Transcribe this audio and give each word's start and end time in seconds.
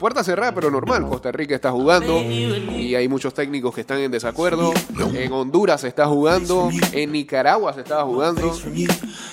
puerta 0.00 0.24
cerrada, 0.24 0.52
pero 0.52 0.70
normal. 0.70 1.06
Costa 1.08 1.30
Rica 1.30 1.54
está 1.54 1.70
jugando 1.70 2.20
y 2.20 2.94
hay 2.96 3.06
muchos 3.06 3.32
técnicos 3.34 3.72
que 3.74 3.82
están 3.82 3.98
en 3.98 4.10
desacuerdo. 4.10 4.72
En 5.14 5.32
Honduras 5.32 5.82
se 5.82 5.88
está 5.88 6.06
jugando, 6.06 6.70
en 6.92 7.12
Nicaragua 7.12 7.72
se 7.74 7.82
estaba 7.82 8.04
jugando, 8.04 8.52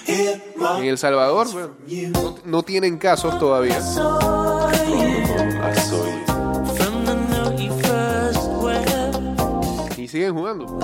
en 0.07 0.83
El 0.83 0.97
Salvador 0.97 1.47
bueno, 1.51 1.69
no, 2.11 2.35
no 2.43 2.63
tienen 2.63 2.97
casos 2.97 3.39
todavía. 3.39 3.79
Y 9.97 10.07
siguen 10.07 10.35
jugando. 10.35 10.79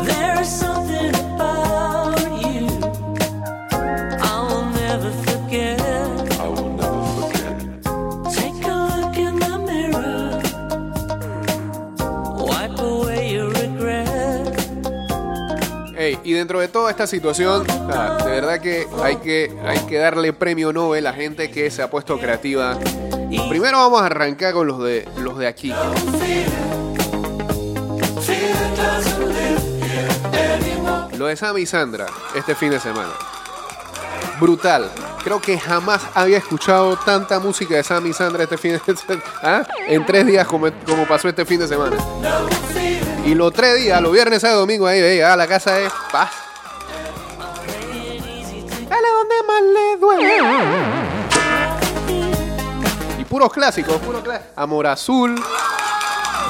Dentro 16.34 16.60
de 16.60 16.68
toda 16.68 16.92
esta 16.92 17.08
situación, 17.08 17.66
de 17.66 18.32
verdad 18.32 18.60
que 18.60 18.88
hay, 19.02 19.18
que 19.18 19.52
hay 19.66 19.80
que 19.80 19.98
darle 19.98 20.34
premio 20.34 20.74
Nobel 20.74 21.08
a 21.08 21.14
gente 21.14 21.50
que 21.52 21.70
se 21.72 21.82
ha 21.82 21.90
puesto 21.90 22.18
creativa. 22.20 22.78
Primero 23.50 23.78
vamos 23.80 24.02
a 24.02 24.06
arrancar 24.06 24.54
con 24.54 24.68
los 24.68 24.82
de 24.84 25.08
los 25.18 25.38
de 25.38 25.48
aquí. 25.48 25.74
Lo 31.18 31.28
de 31.28 31.36
Sammy 31.36 31.62
y 31.62 31.66
Sandra 31.66 32.08
este 32.36 32.56
fin 32.56 32.70
de 32.72 32.80
semana. 32.80 33.12
Brutal. 34.40 34.90
Creo 35.24 35.40
que 35.40 35.58
jamás 35.58 36.02
había 36.16 36.38
escuchado 36.38 36.98
tanta 36.98 37.40
música 37.40 37.76
de 37.76 37.84
Sammy 37.84 38.10
y 38.10 38.14
Sandra 38.14 38.44
este 38.44 38.58
fin 38.58 38.74
de 38.74 38.80
semana. 38.96 39.24
¿Ah? 39.42 39.68
En 39.88 40.06
tres 40.06 40.26
días 40.26 40.46
como, 40.48 40.68
como 40.86 41.08
pasó 41.08 41.30
este 41.30 41.46
fin 41.46 41.60
de 41.60 41.68
semana. 41.68 41.96
Y 43.26 43.36
los 43.36 43.54
tres 43.54 43.76
días, 43.82 44.02
los 44.02 44.12
viernes, 44.12 44.42
sábado, 44.42 44.62
domingo, 44.62 44.86
ahí, 44.88 45.00
ahí, 45.02 45.22
a 45.22 45.36
la 45.36 45.48
casa 45.48 45.80
es 45.80 45.92
paz. 46.12 46.30
Dale 48.90 49.08
donde 49.18 49.36
más 49.48 49.62
le 49.62 49.98
duele. 49.98 50.38
Y 53.20 53.26
puros 53.26 53.52
clásicos, 53.54 53.96
puro 53.98 54.22
clásicos. 54.22 54.52
Amor 54.58 54.88
Azul. 54.88 55.42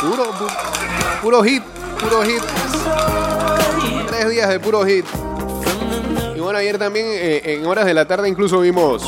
Puro, 0.01 0.25
pu- 0.33 1.21
puro 1.21 1.43
hit, 1.43 1.63
puro 1.99 2.23
hit. 2.23 2.41
Tres 4.07 4.29
días 4.29 4.49
de 4.49 4.59
puro 4.59 4.83
hit. 4.85 5.05
Y 6.35 6.39
bueno, 6.39 6.57
ayer 6.57 6.77
también 6.79 7.05
eh, 7.07 7.41
en 7.53 7.65
horas 7.67 7.85
de 7.85 7.93
la 7.93 8.05
tarde 8.05 8.27
incluso 8.27 8.59
vimos 8.59 9.03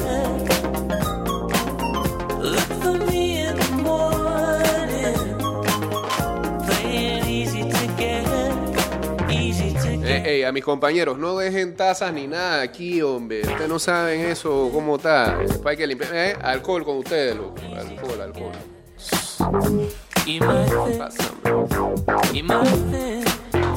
to 9.76 9.90
Eh, 10.08 10.20
get. 10.20 10.26
ey, 10.28 10.44
a 10.44 10.52
mis 10.52 10.64
compañeros, 10.64 11.18
no 11.18 11.38
dejen 11.38 11.76
tazas 11.76 12.14
ni 12.14 12.28
nada 12.28 12.62
aquí, 12.62 13.02
hombre. 13.02 13.42
Ustedes 13.42 13.70
no 13.70 13.80
saben 13.80 14.22
eso, 14.22 14.70
cómo 14.72 14.98
está. 14.98 15.40
Hay 15.66 15.78
que 15.78 15.88
limpiar. 15.88 16.12
Eh, 16.14 16.36
alcohol 16.42 16.84
con 16.86 16.98
ustedes, 16.98 17.36
loco. 17.36 17.56
Alcohol, 17.76 18.22
alcohol. 18.22 20.05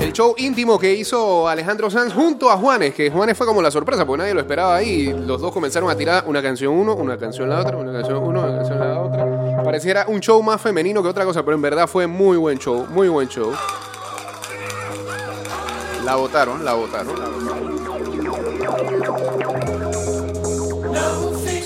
El 0.00 0.12
show 0.12 0.34
íntimo 0.38 0.78
que 0.78 0.94
hizo 0.94 1.48
Alejandro 1.48 1.90
Sanz 1.90 2.14
junto 2.14 2.50
a 2.50 2.56
Juanes, 2.56 2.94
que 2.94 3.10
Juanes 3.10 3.36
fue 3.36 3.46
como 3.46 3.60
la 3.60 3.70
sorpresa, 3.70 4.06
porque 4.06 4.22
nadie 4.22 4.34
lo 4.34 4.40
esperaba 4.40 4.76
ahí. 4.76 5.12
Los 5.12 5.40
dos 5.40 5.52
comenzaron 5.52 5.90
a 5.90 5.96
tirar 5.96 6.24
una 6.26 6.40
canción 6.42 6.72
uno, 6.72 6.94
una 6.94 7.18
canción 7.18 7.50
la 7.50 7.60
otra, 7.60 7.76
una 7.76 7.92
canción 7.92 8.22
uno, 8.22 8.40
una 8.40 8.56
canción 8.56 8.78
la 8.78 9.00
otra. 9.00 9.62
Pareciera 9.62 10.06
un 10.08 10.20
show 10.20 10.42
más 10.42 10.60
femenino 10.60 11.02
que 11.02 11.08
otra 11.08 11.24
cosa, 11.24 11.44
pero 11.44 11.56
en 11.56 11.62
verdad 11.62 11.86
fue 11.86 12.06
muy 12.06 12.36
buen 12.36 12.58
show, 12.58 12.86
muy 12.88 13.08
buen 13.08 13.28
show. 13.28 13.52
La 16.04 16.14
votaron, 16.14 16.64
la 16.64 16.72
votaron, 16.72 17.18
la 17.18 17.28
votaron. 17.28 17.77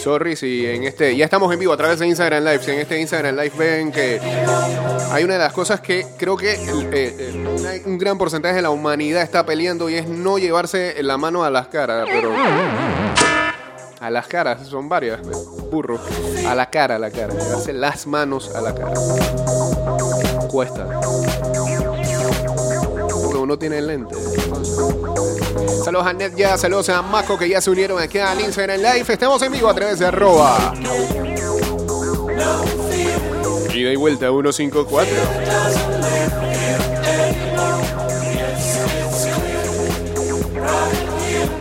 Sorry 0.03 0.35
si 0.35 0.67
en 0.67 0.83
este. 0.83 1.17
Ya 1.17 1.25
estamos 1.25 1.53
en 1.53 1.61
vivo 1.61 1.73
a 1.73 1.77
través 1.77 2.01
de 2.01 2.09
Instagram 2.09 2.43
Live. 2.43 2.65
Si 2.65 2.73
en 2.73 2.81
este 2.81 3.01
Instagram 3.01 3.37
Live 3.37 3.53
ven 3.57 3.93
que 3.93 4.19
hay 5.13 5.23
una 5.23 5.35
de 5.35 5.39
las 5.39 5.53
cosas 5.53 5.81
que 5.81 6.05
creo 6.19 6.37
que 6.37 6.55
eh, 6.55 6.91
eh, 6.93 7.83
un 7.87 7.99
gran 7.99 8.19
porcentaje 8.19 8.57
de 8.57 8.63
la 8.63 8.71
humanidad 8.71 9.23
está 9.23 9.47
peleando 9.47 9.89
y 9.89 9.95
es 9.95 10.09
no 10.09 10.39
llevarse 10.39 11.01
la 11.05 11.19
mano 11.19 11.45
a 11.45 11.51
las 11.51 11.69
caras, 11.69 12.09
pero. 12.11 12.33
A 14.01 14.11
las 14.11 14.27
caras, 14.27 14.67
son 14.67 14.89
varias, 14.89 15.21
burro. 15.71 16.01
A 16.49 16.57
la 16.57 16.69
cara, 16.69 16.97
a 16.97 16.99
la 16.99 17.13
cara. 17.13 17.33
Llevarse 17.35 17.73
las 17.73 18.05
manos 18.09 18.53
a 18.57 18.61
la 18.61 18.75
cara. 18.75 18.95
Cuesta. 20.49 20.85
Porque 23.23 23.39
uno 23.39 23.57
tiene 23.57 23.81
lente. 23.81 24.17
Saludos 25.85 26.07
a 26.07 26.13
Ned 26.13 26.33
ya, 26.37 26.57
saludos 26.57 26.89
a 26.89 27.03
Maco 27.03 27.39
que 27.39 27.49
ya 27.49 27.61
se 27.61 27.71
unieron 27.71 28.01
aquí 28.01 28.19
al 28.19 28.41
Instagram 28.41 28.79
Live. 28.79 29.13
Estamos 29.13 29.43
en 29.43 29.53
vivo 29.53 29.69
a 29.69 29.75
través 29.75 29.99
de 29.99 30.07
arroba. 30.07 30.75
Ida 33.75 33.93
y 33.93 33.97
vuelta 33.97 34.27
154. 34.27 35.92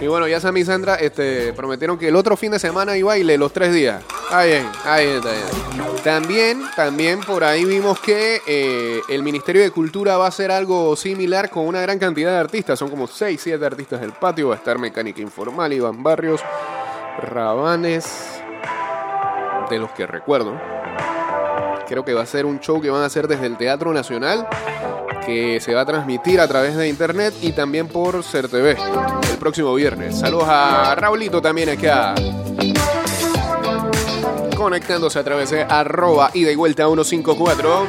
Y 0.02 0.08
bueno, 0.08 0.28
ya 0.28 0.40
Sammy 0.40 0.62
y 0.62 0.66
Sandra 0.66 0.96
este, 0.96 1.54
prometieron 1.54 1.96
que 1.96 2.08
el 2.08 2.16
otro 2.16 2.36
fin 2.36 2.52
de 2.52 2.58
semana 2.58 2.94
hay 2.94 3.04
baile 3.04 3.38
los 3.38 3.54
tres 3.54 3.72
días. 3.72 4.04
Ah, 4.32 4.44
bien, 4.44 4.68
ahí 4.84 5.08
está 5.08 5.32
bien. 5.32 5.46
También, 6.04 6.64
también 6.76 7.20
por 7.20 7.44
ahí 7.44 7.66
vimos 7.66 8.00
que 8.00 8.42
eh, 8.48 9.00
el 9.10 9.22
Ministerio 9.22 9.62
de 9.62 9.70
Cultura 9.70 10.18
va 10.18 10.26
a 10.26 10.30
hacer 10.30 10.50
algo 10.50 10.96
similar 10.96 11.52
con 11.52 11.68
una 11.68 11.82
gran 11.82 12.00
cantidad 12.00 12.32
de 12.32 12.38
artistas. 12.38 12.80
Son 12.80 12.90
como 12.90 13.06
6, 13.06 13.40
7 13.40 13.64
artistas 13.64 14.02
del 14.02 14.14
patio. 14.14 14.48
Va 14.48 14.56
a 14.56 14.58
estar 14.58 14.80
Mecánica 14.80 15.22
Informal, 15.22 15.72
Iván 15.72 16.02
Barrios, 16.02 16.42
Rabanes, 17.22 18.42
de 19.70 19.78
los 19.78 19.92
que 19.92 20.08
recuerdo. 20.08 20.60
Creo 21.88 22.04
que 22.04 22.16
va 22.16 22.24
a 22.24 22.26
ser 22.26 22.48
un 22.48 22.60
show 22.60 22.82
que 22.82 22.90
van 22.90 23.04
a 23.04 23.06
hacer 23.06 23.28
desde 23.28 23.46
el 23.46 23.58
Teatro 23.58 23.94
Nacional, 23.94 24.48
que 25.26 25.60
se 25.60 25.74
va 25.74 25.82
a 25.82 25.86
transmitir 25.86 26.40
a 26.40 26.48
través 26.48 26.76
de 26.76 26.88
internet 26.88 27.34
y 27.42 27.52
también 27.52 27.88
por 27.88 28.24
CERTV 28.24 28.78
el 29.32 29.38
próximo 29.38 29.74
viernes. 29.74 30.20
Saludos 30.20 30.48
a 30.48 30.96
Raulito 30.96 31.42
también 31.42 31.70
acá. 31.70 32.16
Conectándose 34.56 35.20
a 35.20 35.24
través 35.24 35.50
de 35.50 35.64
arroba 35.64 36.32
y 36.34 36.54
vuelta 36.56 36.86
154. 36.86 37.88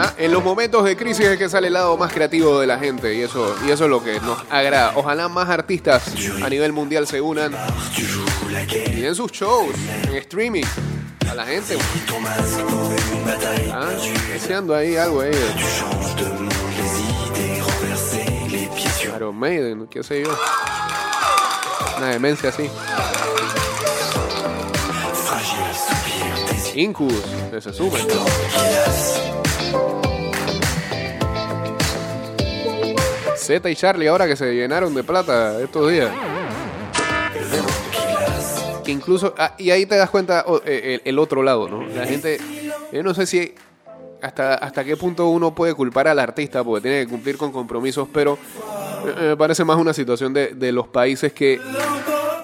Ah, 0.00 0.14
en 0.16 0.32
los 0.32 0.44
momentos 0.44 0.84
de 0.84 0.96
crisis 0.96 1.26
es 1.26 1.38
que 1.38 1.48
sale 1.48 1.66
el 1.66 1.72
lado 1.72 1.96
más 1.96 2.12
creativo 2.12 2.60
de 2.60 2.68
la 2.68 2.78
gente 2.78 3.14
y 3.16 3.22
eso, 3.22 3.56
y 3.66 3.70
eso 3.70 3.84
es 3.84 3.90
lo 3.90 4.02
que 4.02 4.20
nos 4.20 4.38
agrada. 4.48 4.92
Ojalá 4.94 5.28
más 5.28 5.48
artistas 5.48 6.14
a 6.42 6.48
nivel 6.48 6.72
mundial 6.72 7.06
se 7.06 7.20
unan 7.20 7.52
y 8.70 9.00
den 9.00 9.14
sus 9.14 9.32
shows 9.32 9.74
en 10.04 10.14
streaming 10.14 10.64
a 11.30 11.34
la 11.34 11.46
gente. 11.46 11.76
Ah, 13.72 13.90
deseando 14.32 14.74
ahí 14.74 14.96
algo 14.96 15.20
ahí. 15.20 15.32
Iron 19.16 19.36
Maiden, 19.36 19.86
qué 19.88 20.02
sé 20.02 20.22
yo. 20.22 20.28
Una 21.96 22.08
demencia 22.08 22.50
así. 22.50 22.70
Incubus, 26.74 27.24
que 27.50 27.60
se 27.60 27.72
sumen. 27.72 28.06
Z 33.36 33.70
y 33.70 33.74
Charlie 33.74 34.08
ahora 34.08 34.26
que 34.26 34.36
se 34.36 34.52
llenaron 34.54 34.94
de 34.94 35.02
plata 35.02 35.60
estos 35.60 35.90
días. 35.90 36.10
Que 38.88 38.92
incluso, 38.92 39.34
ah, 39.36 39.52
y 39.58 39.70
ahí 39.70 39.84
te 39.84 39.96
das 39.96 40.08
cuenta 40.08 40.44
oh, 40.46 40.62
eh, 40.64 41.00
el, 41.04 41.10
el 41.10 41.18
otro 41.18 41.42
lado, 41.42 41.68
¿no? 41.68 41.86
La 41.88 42.06
gente, 42.06 42.38
yo 42.90 43.02
no 43.02 43.12
sé 43.12 43.26
si 43.26 43.54
hasta, 44.22 44.54
hasta 44.54 44.82
qué 44.82 44.96
punto 44.96 45.28
uno 45.28 45.54
puede 45.54 45.74
culpar 45.74 46.08
al 46.08 46.18
artista 46.18 46.64
porque 46.64 46.80
tiene 46.88 47.04
que 47.04 47.10
cumplir 47.10 47.36
con 47.36 47.52
compromisos, 47.52 48.08
pero 48.14 48.38
eh, 49.04 49.28
me 49.28 49.36
parece 49.36 49.62
más 49.62 49.76
una 49.76 49.92
situación 49.92 50.32
de, 50.32 50.54
de 50.54 50.72
los 50.72 50.88
países 50.88 51.34
que 51.34 51.60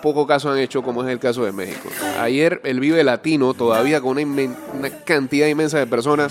poco 0.04 0.26
caso 0.26 0.52
han 0.52 0.58
hecho, 0.58 0.82
como 0.82 1.02
es 1.02 1.08
el 1.08 1.18
caso 1.18 1.46
de 1.46 1.52
México. 1.52 1.88
Ayer 2.20 2.60
el 2.64 2.78
Vive 2.78 3.02
Latino, 3.02 3.54
todavía 3.54 4.02
con 4.02 4.18
una, 4.18 4.90
cantidad 5.06 5.46
inmensa 5.46 5.78
de 5.78 5.86
personas 5.86 6.30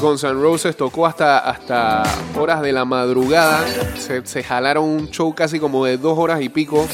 Guns 0.00 0.22
N' 0.22 0.34
Roses 0.34 0.76
tocó 0.76 1.06
hasta, 1.06 1.38
hasta 1.40 2.04
horas 2.38 2.62
de 2.62 2.72
la 2.72 2.84
madrugada. 2.84 3.66
Se, 3.98 4.24
se 4.24 4.44
jalaron 4.44 4.84
un 4.84 5.10
show 5.10 5.34
casi 5.34 5.58
como 5.58 5.84
de 5.86 5.98
dos 5.98 6.16
horas 6.16 6.40
y 6.40 6.48
pico. 6.48 6.86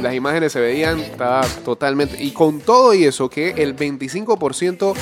Las 0.00 0.14
imágenes 0.14 0.52
se 0.52 0.60
veían, 0.60 1.00
estaba 1.00 1.40
totalmente. 1.64 2.22
Y 2.22 2.30
con 2.30 2.60
todo 2.60 2.94
y 2.94 3.04
eso, 3.04 3.28
que 3.28 3.50
el 3.56 3.74
25% 3.74 4.94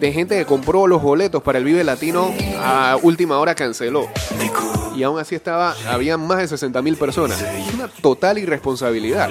de 0.00 0.12
gente 0.12 0.36
que 0.36 0.46
compró 0.46 0.88
los 0.88 1.00
boletos 1.00 1.44
para 1.44 1.58
el 1.58 1.64
Vive 1.64 1.84
Latino 1.84 2.34
a 2.60 2.98
última 3.00 3.38
hora 3.38 3.54
canceló. 3.54 4.08
Y 4.98 5.04
aún 5.04 5.20
así 5.20 5.36
estaba, 5.36 5.76
había 5.88 6.16
más 6.16 6.38
de 6.38 6.48
60 6.48 6.82
mil 6.82 6.96
personas. 6.96 7.38
Una 7.72 7.86
total 7.86 8.36
irresponsabilidad. 8.38 9.30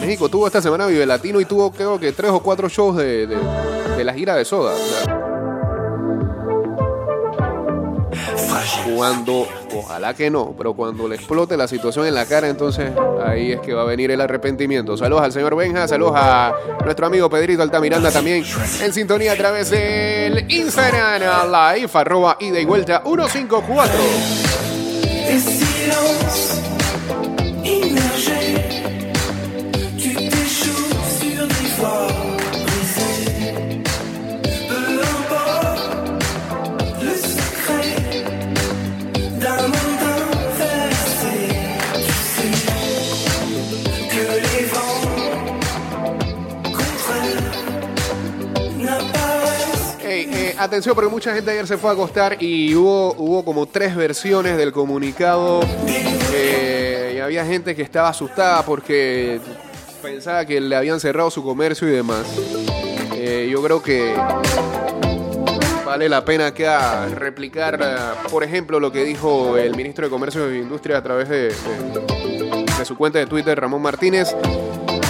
México 0.00 0.28
tuvo 0.28 0.46
esta 0.46 0.60
semana 0.60 0.86
Vive 0.86 1.06
Latino 1.06 1.40
y 1.40 1.44
tuvo 1.44 1.70
creo 1.70 1.98
que 2.00 2.12
tres 2.12 2.30
o 2.32 2.40
cuatro 2.40 2.68
shows 2.68 2.96
de, 2.96 3.26
de- 3.26 4.04
la 4.04 4.12
gira 4.14 4.34
de 4.34 4.44
Soda. 4.44 4.74
Cuando, 8.84 9.46
ojalá 9.74 10.14
que 10.14 10.30
no, 10.30 10.54
pero 10.56 10.74
cuando 10.74 11.08
le 11.08 11.16
explote 11.16 11.56
la 11.56 11.68
situación 11.68 12.06
en 12.06 12.14
la 12.14 12.26
cara, 12.26 12.48
entonces 12.48 12.92
ahí 13.24 13.52
es 13.52 13.60
que 13.60 13.74
va 13.74 13.82
a 13.82 13.84
venir 13.84 14.10
el 14.10 14.20
arrepentimiento. 14.20 14.96
Saludos 14.96 15.22
al 15.22 15.32
señor 15.32 15.56
Benja, 15.56 15.86
saludos 15.88 16.14
a 16.16 16.52
nuestro 16.84 17.06
amigo 17.06 17.28
Pedrito 17.30 17.62
Altamiranda 17.62 18.10
también 18.10 18.44
en 18.80 18.92
sintonía 18.92 19.32
a 19.32 19.36
través 19.36 19.70
del 19.70 20.50
Instagram 20.50 21.22
Live, 21.50 21.90
arroba 21.94 22.36
ida 22.40 22.60
y 22.60 22.64
vuelta 22.64 23.02
154. 23.04 23.92
Atención, 50.64 50.94
porque 50.94 51.10
mucha 51.10 51.34
gente 51.34 51.50
ayer 51.50 51.66
se 51.66 51.76
fue 51.78 51.90
a 51.90 51.92
acostar 51.94 52.42
y 52.42 52.74
hubo, 52.74 53.14
hubo 53.14 53.44
como 53.44 53.66
tres 53.66 53.94
versiones 53.96 54.56
del 54.56 54.72
comunicado. 54.72 55.60
Eh, 56.34 57.14
y 57.16 57.20
había 57.20 57.44
gente 57.44 57.74
que 57.76 57.82
estaba 57.82 58.08
asustada 58.08 58.64
porque 58.64 59.40
pensaba 60.02 60.44
que 60.44 60.60
le 60.60 60.74
habían 60.76 60.98
cerrado 61.00 61.30
su 61.30 61.42
comercio 61.42 61.88
y 61.88 61.92
demás. 61.92 62.24
Eh, 63.14 63.48
yo 63.50 63.62
creo 63.62 63.82
que 63.82 64.14
vale 65.84 66.08
la 66.08 66.24
pena 66.24 66.52
que 66.54 66.66
a 66.66 67.06
replicar, 67.06 67.78
eh, 67.82 67.96
por 68.30 68.42
ejemplo, 68.44 68.80
lo 68.80 68.90
que 68.90 69.04
dijo 69.04 69.56
el 69.56 69.76
ministro 69.76 70.06
de 70.06 70.10
Comercio 70.10 70.48
e 70.48 70.58
Industria 70.58 70.98
a 70.98 71.02
través 71.02 71.28
de, 71.28 71.48
de- 71.48 72.64
de 72.78 72.84
su 72.84 72.96
cuenta 72.96 73.18
de 73.18 73.26
Twitter, 73.26 73.58
Ramón 73.60 73.82
Martínez. 73.82 74.34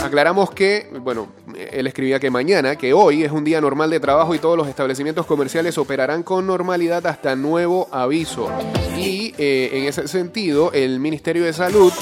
Aclaramos 0.04 0.50
que, 0.50 0.90
bueno, 1.00 1.28
él 1.56 1.86
escribía 1.86 2.20
que 2.20 2.30
mañana, 2.30 2.76
que 2.76 2.92
hoy 2.92 3.24
es 3.24 3.32
un 3.32 3.44
día 3.44 3.60
normal 3.60 3.90
de 3.90 4.00
trabajo 4.00 4.34
y 4.34 4.38
todos 4.38 4.56
los 4.56 4.68
establecimientos 4.68 5.26
comerciales 5.26 5.78
operarán 5.78 6.22
con 6.22 6.46
normalidad 6.46 7.06
hasta 7.06 7.36
nuevo 7.36 7.88
aviso. 7.90 8.48
Y 8.96 9.34
eh, 9.38 9.70
en 9.72 9.84
ese 9.84 10.08
sentido, 10.08 10.72
el 10.72 11.00
Ministerio 11.00 11.44
de 11.44 11.52
Salud 11.52 11.92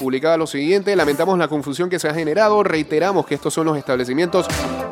publicaba 0.00 0.36
lo 0.36 0.46
siguiente, 0.46 0.94
lamentamos 0.96 1.38
la 1.38 1.48
confusión 1.48 1.88
que 1.88 1.98
se 1.98 2.08
ha 2.08 2.14
generado, 2.14 2.62
reiteramos 2.62 3.26
que 3.26 3.34
estos 3.34 3.54
son 3.54 3.66
los 3.66 3.78
establecimientos 3.78 4.46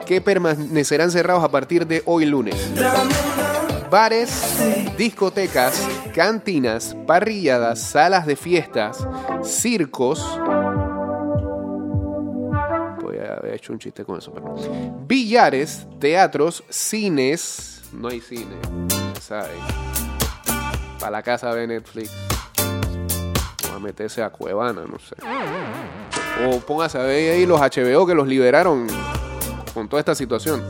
que 0.07 0.21
permanecerán 0.21 1.11
cerrados 1.11 1.45
a 1.45 1.51
partir 1.51 1.87
de 1.87 2.03
hoy 2.07 2.25
lunes. 2.27 2.57
Bares, 3.91 4.33
discotecas, 4.97 5.87
cantinas, 6.15 6.97
parrilladas, 7.07 7.79
salas 7.81 8.27
de 8.27 8.37
fiestas, 8.37 9.07
circos. 9.45 10.25
Hecho 13.53 13.75
un 13.75 13.79
chiste 13.79 14.03
con 14.03 14.17
eso, 14.17 14.33
pero. 14.33 14.55
Billares, 15.07 15.87
teatros, 16.01 16.65
cines. 16.71 17.83
No 17.93 18.09
hay 18.09 18.23
cine, 18.23 18.57
¿sabes? 19.21 19.59
Para 20.99 21.11
la 21.11 21.23
casa 21.23 21.55
de 21.55 21.67
Netflix. 21.67 22.11
O 23.71 23.77
a 23.77 23.79
meterse 23.79 24.23
a 24.23 24.31
Cuevana, 24.31 24.85
no 24.91 24.99
sé. 24.99 25.17
O 26.47 26.61
póngase 26.61 26.99
a 26.99 27.03
ver 27.03 27.35
ahí 27.35 27.45
los 27.45 27.61
HBO 27.61 28.07
que 28.07 28.15
los 28.15 28.27
liberaron 28.27 28.87
con 29.75 29.87
toda 29.87 30.01
esta 30.01 30.15
situación. 30.15 30.65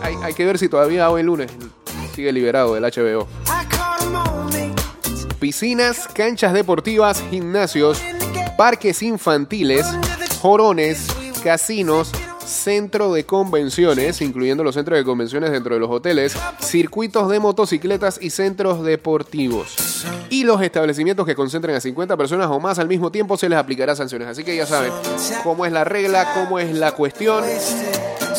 Hay, 0.00 0.14
hay 0.22 0.32
que 0.32 0.46
ver 0.46 0.56
si 0.56 0.68
todavía 0.68 1.10
hoy 1.10 1.24
lunes 1.24 1.50
sigue 2.14 2.32
liberado 2.32 2.76
el 2.76 2.84
HBO. 2.84 3.26
Piscinas, 5.40 6.06
canchas 6.06 6.52
deportivas, 6.52 7.24
gimnasios, 7.28 8.00
parques 8.56 9.02
infantiles, 9.02 9.84
jorones, 10.40 11.08
casinos, 11.40 12.12
centro 12.50 13.12
de 13.12 13.24
convenciones, 13.24 14.20
incluyendo 14.20 14.64
los 14.64 14.74
centros 14.74 14.98
de 14.98 15.04
convenciones 15.04 15.50
dentro 15.50 15.74
de 15.74 15.80
los 15.80 15.90
hoteles, 15.90 16.36
circuitos 16.60 17.30
de 17.30 17.40
motocicletas 17.40 18.18
y 18.20 18.30
centros 18.30 18.82
deportivos. 18.84 20.04
Y 20.28 20.44
los 20.44 20.60
establecimientos 20.60 21.26
que 21.26 21.34
concentren 21.34 21.76
a 21.76 21.80
50 21.80 22.16
personas 22.16 22.48
o 22.48 22.60
más 22.60 22.78
al 22.78 22.88
mismo 22.88 23.10
tiempo 23.10 23.36
se 23.36 23.48
les 23.48 23.58
aplicará 23.58 23.94
sanciones. 23.96 24.28
Así 24.28 24.44
que 24.44 24.56
ya 24.56 24.66
saben 24.66 24.92
cómo 25.42 25.64
es 25.64 25.72
la 25.72 25.84
regla, 25.84 26.32
cómo 26.34 26.58
es 26.58 26.74
la 26.74 26.92
cuestión. 26.92 27.44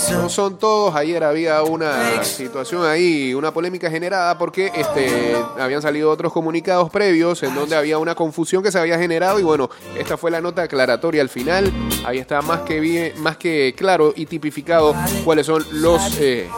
No 0.09 0.29
son 0.29 0.57
todos. 0.57 0.95
Ayer 0.95 1.23
había 1.23 1.61
una 1.63 2.23
situación 2.23 2.85
ahí, 2.85 3.33
una 3.33 3.53
polémica 3.53 3.89
generada 3.89 4.37
porque 4.37 4.71
este, 4.75 5.35
habían 5.59 5.81
salido 5.81 6.09
otros 6.09 6.33
comunicados 6.33 6.89
previos 6.89 7.43
en 7.43 7.53
donde 7.55 7.75
había 7.75 7.97
una 7.97 8.15
confusión 8.15 8.63
que 8.63 8.71
se 8.71 8.79
había 8.79 8.97
generado 8.97 9.39
y 9.39 9.43
bueno, 9.43 9.69
esta 9.97 10.17
fue 10.17 10.31
la 10.31 10.41
nota 10.41 10.63
aclaratoria 10.63 11.21
al 11.21 11.29
final. 11.29 11.71
Ahí 12.05 12.17
está 12.17 12.41
más 12.41 12.61
que 12.61 12.79
bien, 12.79 13.13
más 13.21 13.37
que 13.37 13.73
claro 13.77 14.13
y 14.15 14.25
tipificado 14.25 14.95
cuáles 15.23 15.45
son 15.45 15.65
los 15.71 16.01
eh, 16.19 16.49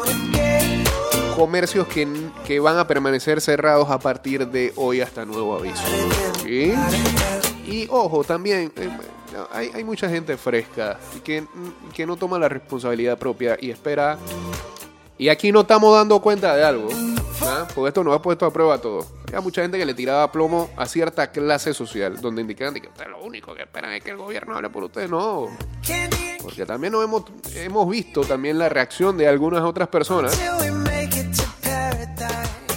comercios 1.36 1.88
que, 1.88 2.08
que 2.46 2.60
van 2.60 2.78
a 2.78 2.88
permanecer 2.88 3.42
cerrados 3.42 3.90
a 3.90 4.00
partir 4.00 4.48
de 4.48 4.74
hoy 4.76 5.02
hasta 5.02 5.26
nuevo 5.26 5.56
aviso. 5.58 5.84
¿Sí? 6.44 6.74
Y 7.66 7.88
ojo, 7.90 8.24
también 8.24 8.72
eh, 8.76 8.90
hay, 9.52 9.72
hay 9.74 9.84
mucha 9.84 10.10
gente 10.10 10.38
fresca 10.38 11.00
que, 11.24 11.46
que 11.94 12.06
no 12.06 12.18
toma 12.18 12.38
la 12.38 12.50
responsabilidad 12.50 13.18
propia 13.18 13.58
y 13.60 13.72
espera. 13.72 14.18
Y 15.18 15.30
aquí 15.30 15.52
no 15.52 15.62
estamos 15.62 15.96
dando 15.96 16.20
cuenta 16.22 16.56
de 16.56 16.64
algo, 16.64 16.90
¿ah? 17.44 17.68
porque 17.74 17.90
esto 17.90 18.04
nos 18.04 18.16
ha 18.16 18.22
puesto 18.22 18.46
a 18.46 18.52
prueba 18.52 18.80
todo. 18.80 19.06
Hay 19.34 19.42
mucha 19.42 19.62
gente 19.62 19.78
que 19.78 19.86
le 19.86 19.94
tiraba 19.94 20.32
plomo 20.32 20.70
a 20.76 20.86
cierta 20.86 21.32
clase 21.32 21.74
social, 21.74 22.20
donde 22.20 22.42
indicaban 22.42 22.74
que 22.74 22.90
lo 23.10 23.22
único 23.24 23.54
que 23.54 23.64
esperan 23.64 23.94
es 23.94 24.04
que 24.04 24.12
el 24.12 24.18
gobierno 24.18 24.56
hable 24.56 24.70
por 24.70 24.84
ustedes. 24.84 25.10
No, 25.10 25.48
porque 26.42 26.66
también 26.66 26.94
nos 26.94 27.04
hemos, 27.04 27.24
hemos 27.56 27.90
visto 27.90 28.22
también 28.22 28.60
la 28.60 28.70
reacción 28.70 29.18
de 29.18 29.28
algunas 29.28 29.62
otras 29.62 29.88
personas 29.88 30.38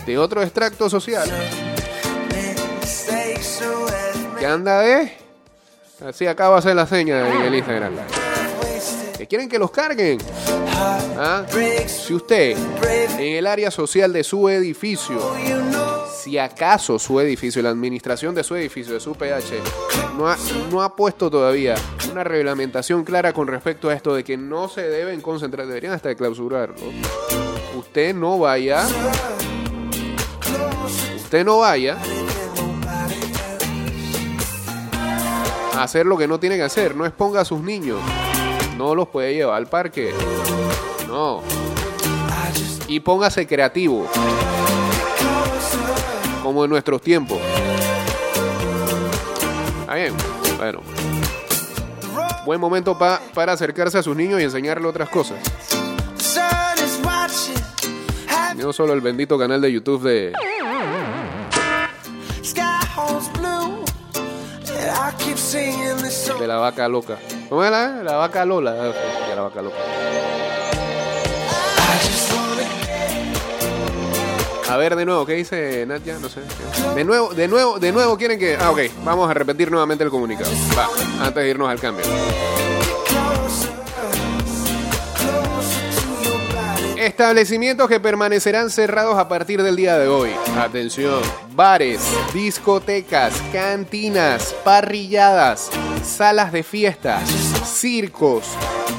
de 0.07 0.19
otro 0.19 0.41
extracto 0.41 0.89
social 0.89 1.29
anda 4.47 4.81
de... 4.81 5.13
Así 6.07 6.27
acaba 6.27 6.55
de 6.55 6.59
hacer 6.59 6.77
la 6.77 6.87
seña 6.87 7.29
en 7.29 7.43
el 7.43 7.55
Instagram 7.55 7.95
que 9.17 9.27
quieren 9.27 9.49
que 9.49 9.59
los 9.59 9.71
carguen. 9.71 10.19
¿Ah? 11.19 11.45
Si 11.87 12.15
usted 12.15 12.57
en 13.19 13.37
el 13.37 13.47
área 13.47 13.71
social 13.71 14.13
de 14.13 14.23
su 14.23 14.49
edificio, 14.49 15.19
si 16.23 16.39
acaso 16.39 16.99
su 16.99 17.19
edificio, 17.21 17.63
la 17.63 17.71
administración 17.71 18.35
de 18.35 18.45
su 18.45 18.55
edificio, 18.57 18.95
de 18.95 19.01
su 19.01 19.15
PH, 19.15 19.61
no 20.19 20.29
ha, 20.29 20.37
no 20.71 20.83
ha 20.83 20.95
puesto 20.95 21.31
todavía 21.31 21.75
una 22.11 22.25
reglamentación 22.25 23.05
clara 23.05 23.33
con 23.33 23.49
respecto 23.49 23.89
a 23.89 23.95
esto 23.95 24.15
de 24.15 24.25
que 24.25 24.37
no 24.37 24.69
se 24.69 24.83
deben 24.83 25.21
concentrar, 25.21 25.67
deberían 25.67 25.95
hasta 25.95 26.15
clausurarlo. 26.15 26.77
Usted 27.77 28.15
no 28.15 28.39
vaya, 28.39 28.87
usted 31.17 31.45
no 31.45 31.59
vaya 31.59 31.99
a 35.77 35.83
hacer 35.83 36.07
lo 36.07 36.17
que 36.17 36.27
no 36.27 36.41
tiene 36.41 36.57
que 36.57 36.63
hacer, 36.63 36.97
no 36.97 37.05
exponga 37.07 37.41
a 37.41 37.45
sus 37.45 37.61
niños, 37.61 37.99
no 38.77 38.95
los 38.95 39.09
puede 39.09 39.35
llevar 39.35 39.57
al 39.57 39.67
parque, 39.67 40.13
no. 41.09 41.43
Y 42.89 43.01
póngase 43.01 43.47
creativo 43.47 44.07
como 46.43 46.65
en 46.65 46.71
nuestros 46.71 47.03
tiempos. 47.03 47.39
Está 49.81 49.95
bien, 49.95 50.15
bueno. 50.59 50.81
Buen 52.45 52.61
momento 52.61 52.97
pa- 52.97 53.21
para 53.35 53.53
acercarse 53.53 53.99
a 53.99 54.03
sus 54.03 54.17
niños 54.17 54.41
y 54.41 54.45
enseñarle 54.45 54.87
otras 54.87 55.09
cosas. 55.09 55.37
No 58.57 58.73
solo 58.73 58.93
el 58.95 59.01
bendito 59.01 59.37
canal 59.39 59.61
de 59.61 59.71
YouTube 59.73 60.03
de 60.03 60.33
De 65.53 66.47
la 66.47 66.57
vaca 66.57 66.89
loca. 66.89 67.19
¿Cómo 67.49 67.63
es 67.63 67.71
la? 67.71 68.03
Vaca 68.17 68.45
Lola. 68.45 68.75
Ah, 68.81 69.35
la 69.35 69.43
vaca 69.43 69.63
loca. 69.63 69.77
A 74.69 74.77
ver 74.77 74.97
de 74.97 75.07
nuevo, 75.07 75.25
¿qué 75.25 75.35
dice 75.35 75.87
Nadia? 75.87 76.19
No 76.19 76.29
sé. 76.29 76.41
De 76.97 77.05
nuevo, 77.05 77.33
de 77.33 77.47
nuevo, 77.47 77.79
de 77.79 77.93
nuevo 77.93 78.17
quieren 78.17 78.41
que. 78.41 78.57
Ah, 78.57 78.73
ok. 78.73 78.81
Vamos 79.05 79.31
a 79.31 79.35
repetir 79.35 79.71
nuevamente 79.71 80.03
el 80.03 80.11
comunicado. 80.11 80.51
Va, 80.77 80.89
antes 81.25 81.45
de 81.45 81.51
irnos 81.51 81.69
al 81.69 81.79
cambio. 81.79 82.05
Establecimientos 87.07 87.89
que 87.89 88.01
permanecerán 88.01 88.69
cerrados 88.69 89.17
a 89.17 89.29
partir 89.29 89.63
del 89.63 89.77
día 89.77 89.97
de 89.97 90.09
hoy. 90.09 90.31
Atención. 90.59 91.23
Bares, 91.53 92.01
discotecas, 92.35 93.41
cantinas, 93.53 94.53
parrilladas, 94.65 95.71
salas 96.03 96.51
de 96.51 96.65
fiesta, 96.65 97.25
circos, 97.65 98.49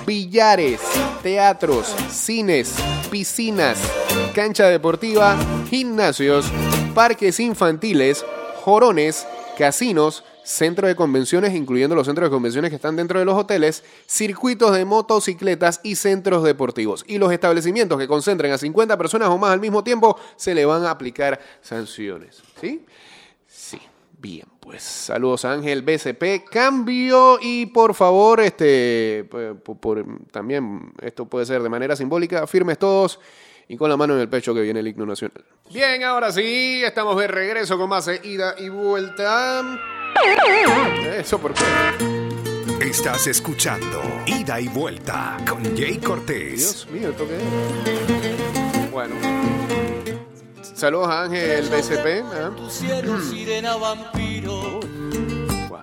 billares, 0.05 0.79
teatros, 1.21 1.93
cines, 2.09 2.75
piscinas, 3.11 3.77
cancha 4.33 4.67
deportiva, 4.67 5.35
gimnasios, 5.69 6.45
parques 6.95 7.41
infantiles, 7.41 8.25
jorones, 8.63 9.27
casinos, 9.57 10.23
centro 10.47 10.87
de 10.87 10.95
convenciones, 10.95 11.53
incluyendo 11.53 11.93
los 11.95 12.07
centros 12.07 12.29
de 12.29 12.33
convenciones 12.33 12.69
que 12.69 12.75
están 12.77 12.95
dentro 12.95 13.19
de 13.19 13.25
los 13.25 13.35
hoteles, 13.35 13.83
circuitos 14.07 14.73
de 14.73 14.85
motocicletas 14.85 15.81
y 15.83 15.95
centros 15.95 16.43
deportivos. 16.43 17.03
Y 17.07 17.17
los 17.17 17.31
establecimientos 17.33 17.97
que 17.99 18.07
concentren 18.07 18.53
a 18.53 18.57
50 18.57 18.97
personas 18.97 19.27
o 19.29 19.37
más 19.37 19.51
al 19.51 19.59
mismo 19.59 19.83
tiempo, 19.83 20.17
se 20.37 20.55
le 20.55 20.65
van 20.65 20.85
a 20.85 20.91
aplicar 20.91 21.39
sanciones. 21.61 22.41
¿Sí? 22.61 22.85
Sí. 23.45 23.77
Bien, 24.19 24.45
pues 24.59 24.81
saludos 24.81 25.45
a 25.45 25.51
Ángel 25.53 25.81
BCP. 25.83 26.45
Cambio 26.49 27.37
y 27.41 27.67
por 27.67 27.93
favor, 27.93 28.39
este, 28.39 29.27
por- 29.63 29.77
por- 29.79 30.05
también 30.31 30.91
esto 31.01 31.25
puede 31.25 31.45
ser 31.45 31.61
de 31.61 31.69
manera 31.69 31.95
simbólica, 31.95 32.47
firmes 32.47 32.79
todos 32.79 33.19
y 33.67 33.75
con 33.77 33.89
la 33.89 33.97
mano 33.97 34.15
en 34.15 34.21
el 34.21 34.29
pecho 34.29 34.53
que 34.55 34.61
viene 34.61 34.79
el 34.79 34.87
himno 34.87 35.05
nacional. 35.05 35.43
Bien, 35.71 36.03
ahora 36.03 36.31
sí, 36.31 36.81
estamos 36.83 37.15
de 37.19 37.27
regreso 37.27 37.77
con 37.77 37.89
más 37.89 38.05
de 38.05 38.19
ida 38.23 38.55
y 38.57 38.69
vuelta. 38.69 39.61
Eso 41.17 41.39
por 41.39 41.53
qué. 41.53 41.63
Estás 42.81 43.27
escuchando 43.27 44.01
Ida 44.25 44.59
y 44.59 44.67
Vuelta 44.67 45.37
con 45.47 45.63
Jay 45.75 45.97
Cortés. 45.97 46.57
Dios 46.57 46.87
mío, 46.91 47.09
¿esto 47.09 47.27
qué 47.27 47.37
es? 47.37 48.91
Bueno. 48.91 49.15
Saludos 50.61 51.09
a 51.09 51.23
Ángel 51.23 51.67
BCP. 51.69 52.23
¿ah? 52.33 52.51
Tu 52.55 52.69
cielo, 52.69 53.19
sirena 53.21 53.75
vampiro. 53.75 54.79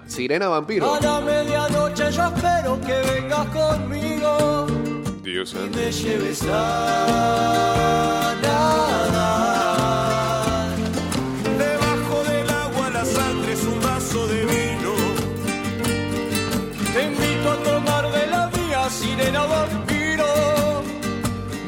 Sirena 0.07 0.49
Vampiro. 0.49 0.95
A 0.95 1.01
la 1.01 1.21
medianoche 1.21 2.13
yo 2.13 2.25
espero 2.27 2.81
que 2.81 2.93
vengas 3.11 3.47
conmigo 3.49 4.67
Dios 5.23 5.55
y 5.55 5.77
me 5.77 5.91
lleves 5.91 6.43
a 6.49 8.35
nadar. 8.41 9.74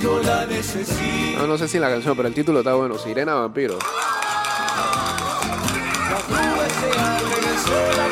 No 0.03 0.23
la 0.23 0.47
necesito. 0.47 1.41
No, 1.41 1.47
no 1.47 1.59
sé 1.59 1.69
si 1.69 1.79
la 1.79 1.89
canción, 1.89 2.17
pero 2.17 2.29
el 2.29 2.35
título 2.35 2.61
está 2.61 2.75
bueno. 2.75 2.97
Sirena 2.99 3.35
Vampiro. 3.35 3.79
Las 7.97 8.06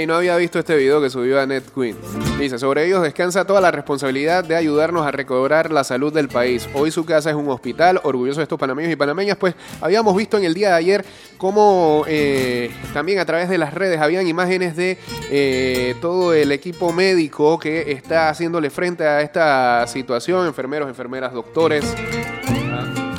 Ey, 0.00 0.06
no 0.06 0.14
había 0.14 0.34
visto 0.38 0.58
este 0.58 0.74
video 0.76 0.98
que 1.02 1.10
subió 1.10 1.38
a 1.38 1.44
Net 1.44 1.64
Queen. 1.74 1.94
Dice, 2.38 2.58
sobre 2.58 2.86
ellos 2.86 3.02
descansa 3.02 3.44
toda 3.44 3.60
la 3.60 3.70
responsabilidad 3.70 4.42
de 4.42 4.56
ayudarnos 4.56 5.06
a 5.06 5.10
recobrar 5.10 5.70
la 5.70 5.84
salud 5.84 6.10
del 6.10 6.28
país. 6.28 6.66
Hoy 6.72 6.90
su 6.90 7.04
casa 7.04 7.28
es 7.28 7.36
un 7.36 7.50
hospital, 7.50 8.00
orgulloso 8.02 8.40
de 8.40 8.44
estos 8.44 8.58
panameños 8.58 8.90
y 8.90 8.96
panameñas, 8.96 9.36
pues 9.36 9.54
habíamos 9.78 10.16
visto 10.16 10.38
en 10.38 10.44
el 10.44 10.54
día 10.54 10.68
de 10.70 10.74
ayer 10.76 11.04
cómo 11.36 12.04
eh, 12.08 12.70
también 12.94 13.18
a 13.18 13.26
través 13.26 13.50
de 13.50 13.58
las 13.58 13.74
redes 13.74 14.00
habían 14.00 14.26
imágenes 14.26 14.74
de 14.74 14.96
eh, 15.30 15.94
todo 16.00 16.32
el 16.32 16.50
equipo 16.50 16.94
médico 16.94 17.58
que 17.58 17.92
está 17.92 18.30
haciéndole 18.30 18.70
frente 18.70 19.04
a 19.04 19.20
esta 19.20 19.86
situación, 19.86 20.46
enfermeros, 20.46 20.88
enfermeras, 20.88 21.34
doctores, 21.34 21.84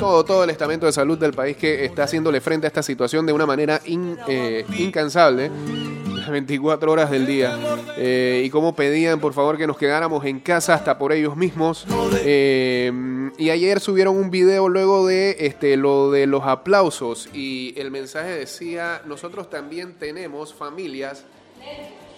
todo, 0.02 0.24
todo 0.24 0.44
el 0.44 0.50
estamento 0.50 0.86
de 0.86 0.92
salud 0.92 1.16
del 1.18 1.32
país 1.32 1.56
que 1.56 1.84
está 1.84 2.04
haciéndole 2.04 2.40
frente 2.40 2.66
a 2.66 2.68
esta 2.68 2.82
situación 2.82 3.24
de 3.26 3.32
una 3.32 3.46
manera 3.46 3.80
in- 3.86 4.18
eh, 4.28 4.64
incansable. 4.78 5.50
las 6.16 6.30
24 6.30 6.92
horas 6.92 7.10
del 7.10 7.26
día 7.26 7.58
eh, 7.96 8.42
y 8.44 8.50
cómo 8.50 8.76
pedían 8.76 9.18
por 9.18 9.32
favor 9.32 9.58
que 9.58 9.66
nos 9.66 9.76
quedáramos 9.76 10.24
en 10.24 10.38
casa 10.38 10.74
hasta 10.74 10.96
por 10.96 11.12
ellos 11.12 11.36
mismos 11.36 11.84
Eh, 12.24 12.92
y 13.38 13.50
ayer 13.50 13.80
subieron 13.80 14.16
un 14.16 14.30
video 14.30 14.68
luego 14.68 15.04
de 15.06 15.36
este 15.40 15.76
lo 15.76 16.12
de 16.12 16.26
los 16.28 16.44
aplausos 16.44 17.28
y 17.32 17.74
el 17.76 17.90
mensaje 17.90 18.30
decía 18.30 19.02
nosotros 19.04 19.50
también 19.50 19.94
tenemos 19.98 20.54
familias 20.54 21.24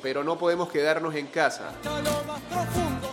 pero 0.02 0.22
no 0.22 0.36
podemos 0.36 0.68
quedarnos 0.70 1.14
en 1.14 1.26
casa 1.28 1.72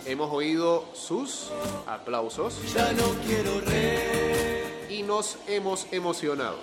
hemos 0.04 0.30
oído 0.30 0.84
sus 0.92 1.50
aplausos 1.86 2.60
Ya 2.74 2.92
no 2.92 3.04
quiero 3.26 3.60
re. 3.62 4.51
Y 4.92 5.02
nos 5.02 5.38
hemos 5.48 5.86
emocionado. 5.90 6.56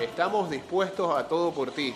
Estamos 0.00 0.48
dispuestos 0.48 1.14
a 1.14 1.28
todo 1.28 1.52
por 1.52 1.70
ti. 1.70 1.94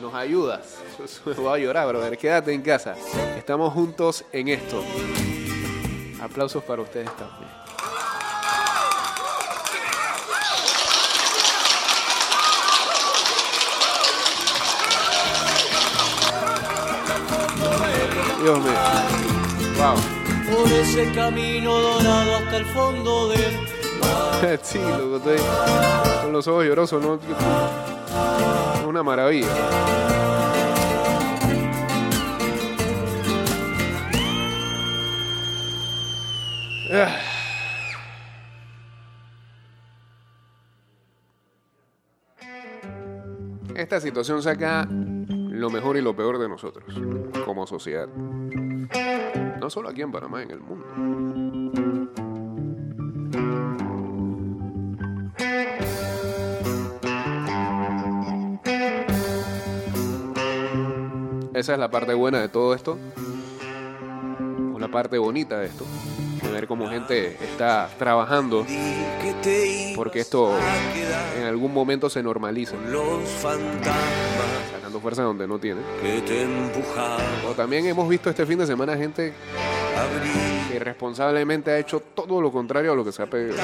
Nos 0.00 0.14
ayudas. 0.14 0.78
Voy 1.36 1.60
a 1.60 1.64
llorar, 1.64 1.88
brother. 1.88 2.16
Quédate 2.16 2.52
en 2.52 2.62
casa. 2.62 2.94
Estamos 3.36 3.72
juntos 3.72 4.24
en 4.30 4.48
esto. 4.48 4.84
Aplausos 6.22 6.62
para 6.62 6.82
ustedes 6.82 7.10
también. 7.16 7.50
Dios 18.42 18.58
mío. 18.60 18.72
Wow. 19.76 20.54
Por 20.54 20.72
ese 20.72 21.10
camino 21.12 21.80
dorado 21.80 22.36
hasta 22.36 22.56
el 22.58 22.66
fondo 22.66 23.28
del. 23.30 23.83
Sí, 24.62 24.78
loco, 24.78 25.16
estoy 25.16 25.38
con 26.22 26.32
los 26.32 26.46
ojos 26.48 26.64
llorosos, 26.64 27.02
¿no? 27.02 27.18
Una 28.86 29.02
maravilla. 29.02 29.48
Ah. 36.92 37.16
Esta 43.74 44.00
situación 44.00 44.42
saca 44.42 44.86
lo 44.88 45.70
mejor 45.70 45.96
y 45.96 46.02
lo 46.02 46.14
peor 46.14 46.38
de 46.38 46.48
nosotros 46.48 46.94
como 47.44 47.66
sociedad. 47.66 48.08
No 49.60 49.70
solo 49.70 49.88
aquí 49.88 50.02
en 50.02 50.12
Panamá, 50.12 50.42
en 50.42 50.50
el 50.50 50.60
mundo. 50.60 51.23
Esa 61.54 61.74
es 61.74 61.78
la 61.78 61.88
parte 61.88 62.14
buena 62.14 62.40
de 62.40 62.48
todo 62.48 62.74
esto. 62.74 62.98
La 64.76 64.88
parte 64.88 65.16
bonita 65.18 65.60
de 65.60 65.66
esto. 65.66 65.86
Ver 66.52 66.66
cómo 66.66 66.88
gente 66.88 67.38
está 67.42 67.88
trabajando 67.96 68.66
porque 69.96 70.20
esto 70.20 70.52
en 71.38 71.44
algún 71.44 71.72
momento 71.72 72.10
se 72.10 72.22
normaliza. 72.22 72.76
Sacando 74.72 75.00
fuerza 75.00 75.22
donde 75.22 75.46
no 75.46 75.58
tiene. 75.60 75.80
O 77.48 77.52
también 77.52 77.86
hemos 77.86 78.08
visto 78.08 78.30
este 78.30 78.44
fin 78.44 78.58
de 78.58 78.66
semana 78.66 78.96
gente 78.96 79.32
que 80.68 80.76
irresponsablemente 80.76 81.70
ha 81.70 81.78
hecho 81.78 82.00
todo 82.00 82.40
lo 82.40 82.50
contrario 82.50 82.92
a 82.92 82.96
lo 82.96 83.04
que 83.04 83.12
se 83.12 83.22
ha 83.22 83.26
pedido. 83.26 83.54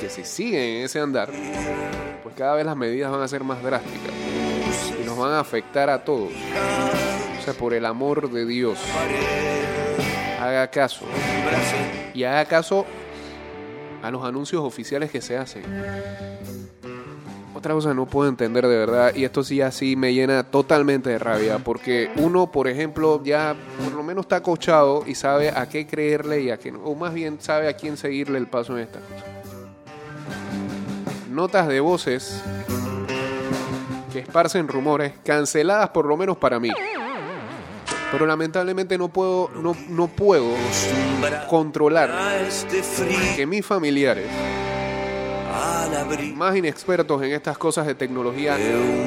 Que 0.00 0.08
si 0.10 0.24
siguen 0.24 0.62
en 0.62 0.84
ese 0.84 1.00
andar, 1.00 1.30
pues 2.22 2.34
cada 2.36 2.54
vez 2.54 2.66
las 2.66 2.76
medidas 2.76 3.10
van 3.10 3.22
a 3.22 3.28
ser 3.28 3.42
más 3.42 3.62
drásticas 3.62 4.12
nos 5.16 5.24
van 5.24 5.34
a 5.34 5.40
afectar 5.40 5.88
a 5.88 6.04
todos. 6.04 6.30
O 7.38 7.42
sea, 7.42 7.54
por 7.54 7.72
el 7.72 7.86
amor 7.86 8.30
de 8.30 8.44
Dios, 8.44 8.78
haga 10.40 10.70
caso. 10.70 11.06
Y 12.12 12.24
haga 12.24 12.44
caso 12.44 12.84
a 14.02 14.10
los 14.10 14.22
anuncios 14.24 14.62
oficiales 14.62 15.10
que 15.10 15.22
se 15.22 15.38
hacen. 15.38 15.64
Otra 17.54 17.72
cosa 17.72 17.94
no 17.94 18.04
puedo 18.04 18.28
entender 18.28 18.66
de 18.66 18.76
verdad, 18.76 19.14
y 19.14 19.24
esto 19.24 19.42
sí 19.42 19.62
así 19.62 19.96
me 19.96 20.12
llena 20.12 20.44
totalmente 20.44 21.08
de 21.08 21.18
rabia, 21.18 21.58
porque 21.58 22.10
uno, 22.16 22.52
por 22.52 22.68
ejemplo, 22.68 23.22
ya 23.24 23.56
por 23.82 23.94
lo 23.94 24.02
menos 24.02 24.26
está 24.26 24.42
coachado 24.42 25.02
y 25.06 25.14
sabe 25.14 25.48
a 25.48 25.66
qué 25.66 25.86
creerle 25.86 26.42
y 26.42 26.50
a 26.50 26.58
qué 26.58 26.70
no, 26.70 26.80
o 26.80 26.94
más 26.94 27.14
bien 27.14 27.40
sabe 27.40 27.68
a 27.68 27.72
quién 27.72 27.96
seguirle 27.96 28.38
el 28.38 28.46
paso 28.46 28.76
en 28.76 28.84
esta 28.84 29.00
cosa. 29.00 29.24
Notas 31.30 31.66
de 31.68 31.80
voces 31.80 32.42
esparcen 34.20 34.68
rumores, 34.68 35.14
canceladas 35.24 35.90
por 35.90 36.06
lo 36.06 36.16
menos 36.16 36.36
para 36.36 36.58
mí. 36.60 36.70
Pero 38.12 38.26
lamentablemente 38.26 38.96
no 38.96 39.08
puedo, 39.08 39.50
no, 39.54 39.76
no 39.88 40.06
puedo 40.08 40.54
controlar 41.48 42.12
que 43.34 43.46
mis 43.46 43.66
familiares 43.66 44.26
más 46.34 46.56
inexpertos 46.56 47.22
en 47.22 47.32
estas 47.32 47.56
cosas 47.58 47.86
de 47.86 47.94
tecnología 47.94 48.56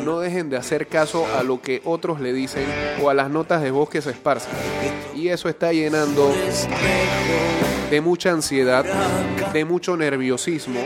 no 0.04 0.20
dejen 0.20 0.50
de 0.50 0.58
hacer 0.58 0.88
caso 0.88 1.26
a 1.38 1.44
lo 1.44 1.62
que 1.62 1.82
otros 1.86 2.20
le 2.20 2.34
dicen 2.34 2.66
o 3.02 3.10
a 3.10 3.14
las 3.14 3.30
notas 3.30 3.62
de 3.62 3.72
voz 3.72 3.90
que 3.90 4.02
se 4.02 4.12
esparcen. 4.12 4.52
Y 5.16 5.30
eso 5.30 5.50
está 5.50 5.72
llenando 5.72 6.34
de 7.90 8.02
mucha 8.02 8.32
ansiedad, 8.32 8.86
de 9.54 9.66
mucho 9.66 9.96
nerviosismo. 9.98 10.80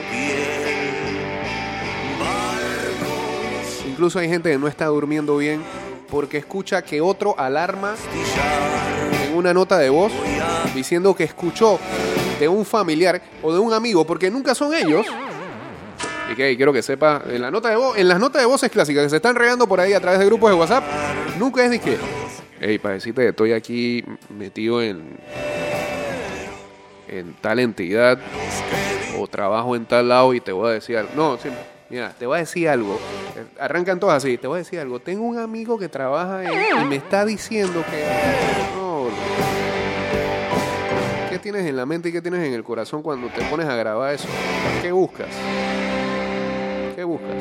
Incluso 3.93 4.17
hay 4.17 4.27
gente 4.27 4.49
que 4.49 4.57
no 4.57 4.67
está 4.67 4.87
durmiendo 4.87 5.37
bien 5.37 5.61
porque 6.09 6.39
escucha 6.39 6.81
que 6.81 6.99
otro 6.99 7.39
alarma 7.39 7.93
en 9.23 9.35
una 9.35 9.53
nota 9.53 9.77
de 9.77 9.91
voz 9.91 10.11
diciendo 10.73 11.13
que 11.13 11.25
escuchó 11.25 11.77
de 12.39 12.47
un 12.47 12.65
familiar 12.65 13.21
o 13.43 13.53
de 13.53 13.59
un 13.59 13.71
amigo, 13.71 14.03
porque 14.03 14.31
nunca 14.31 14.55
son 14.55 14.73
ellos. 14.73 15.05
Y 16.31 16.33
que 16.33 16.57
quiero 16.57 16.73
que 16.73 16.81
sepa, 16.81 17.21
en 17.27 17.43
la 17.43 17.51
nota 17.51 17.69
de 17.69 17.75
voz, 17.75 17.95
en 17.95 18.07
las 18.07 18.19
notas 18.19 18.41
de 18.41 18.47
voces 18.47 18.71
clásicas 18.71 19.03
que 19.03 19.09
se 19.11 19.17
están 19.17 19.35
regando 19.35 19.67
por 19.67 19.79
ahí 19.79 19.93
a 19.93 19.99
través 19.99 20.19
de 20.19 20.25
grupos 20.25 20.49
de 20.49 20.55
WhatsApp, 20.55 20.83
nunca 21.37 21.63
es 21.63 21.69
de 21.69 21.79
que, 21.79 21.95
hey, 22.61 22.79
para 22.79 22.95
decirte 22.95 23.27
estoy 23.27 23.53
aquí 23.53 24.03
metido 24.35 24.81
en, 24.81 25.19
en 27.09 27.35
tal 27.41 27.59
entidad 27.59 28.17
o 29.19 29.27
trabajo 29.27 29.75
en 29.75 29.85
tal 29.85 30.09
lado 30.09 30.33
y 30.33 30.41
te 30.41 30.51
voy 30.51 30.71
a 30.71 30.73
decir 30.73 30.97
algo. 30.97 31.11
No, 31.15 31.37
siempre. 31.37 31.72
Mira, 31.93 32.09
te 32.17 32.25
voy 32.25 32.37
a 32.37 32.39
decir 32.39 32.67
algo. 32.69 32.99
Arrancan 33.59 33.99
todos 33.99 34.15
así. 34.15 34.39
Te 34.39 34.47
voy 34.47 34.55
a 34.55 34.57
decir 34.63 34.79
algo. 34.79 34.99
Tengo 34.99 35.21
un 35.25 35.37
amigo 35.37 35.77
que 35.77 35.87
trabaja 35.89 36.43
en- 36.43 36.81
y 36.81 36.85
me 36.85 36.95
está 36.95 37.23
diciendo 37.23 37.83
que. 37.87 38.03
¿Qué 41.29 41.37
tienes 41.37 41.67
en 41.67 41.75
la 41.77 41.85
mente 41.85 42.09
y 42.09 42.11
qué 42.11 42.19
tienes 42.19 42.47
en 42.47 42.53
el 42.55 42.63
corazón 42.63 43.03
cuando 43.03 43.27
te 43.27 43.43
pones 43.43 43.67
a 43.67 43.75
grabar 43.75 44.11
eso? 44.15 44.27
¿Qué 44.81 44.91
buscas? 44.91 45.27
¿Qué 46.95 47.03
buscas? 47.03 47.35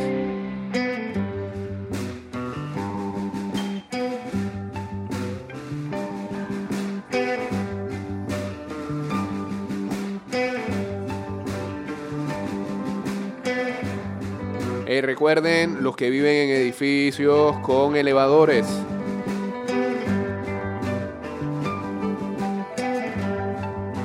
Eh, 14.94 15.00
recuerden 15.00 15.82
los 15.82 15.96
que 15.96 16.11
viven 16.11 16.50
en 16.50 16.50
edificios 16.50 17.56
con 17.61 17.96
elevadores. 17.96 18.66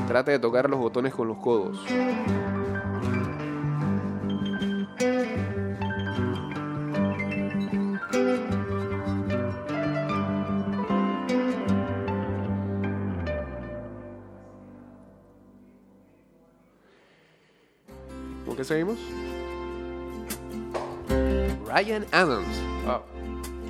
Trate 0.07 0.31
de 0.31 0.39
tocar 0.39 0.69
los 0.69 0.79
botones 0.79 1.13
con 1.13 1.27
los 1.27 1.39
codos. 1.39 1.77
¿Con 18.45 18.55
qué 18.55 18.63
seguimos? 18.63 18.97
Ryan 21.77 22.07
Adams, 22.11 22.57
ah, 22.87 23.03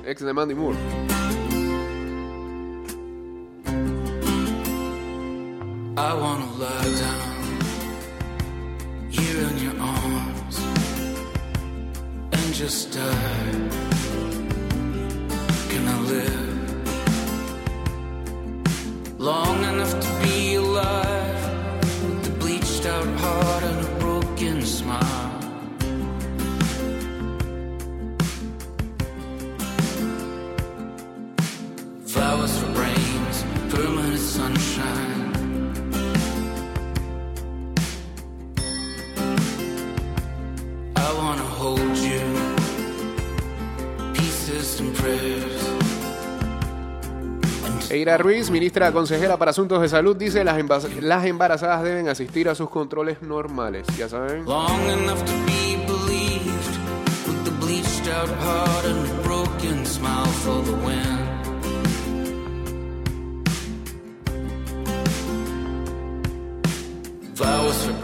ex 0.06 0.22
de 0.22 0.32
Mandy 0.32 0.54
Moore. 0.54 0.74
I 5.98 6.14
wanna 6.14 6.46
lie 6.56 7.00
down 7.00 7.27
Eira 47.90 48.18
Ruiz, 48.18 48.50
ministra 48.50 48.92
consejera 48.92 49.38
para 49.38 49.50
asuntos 49.50 49.80
de 49.80 49.88
salud, 49.88 50.14
dice 50.14 50.44
las, 50.44 50.58
las 51.00 51.24
embarazadas 51.24 51.82
deben 51.82 52.08
asistir 52.08 52.48
a 52.50 52.54
sus 52.54 52.68
controles 52.68 53.22
normales. 53.22 53.86
Ya 53.96 54.08
saben. 54.08 54.44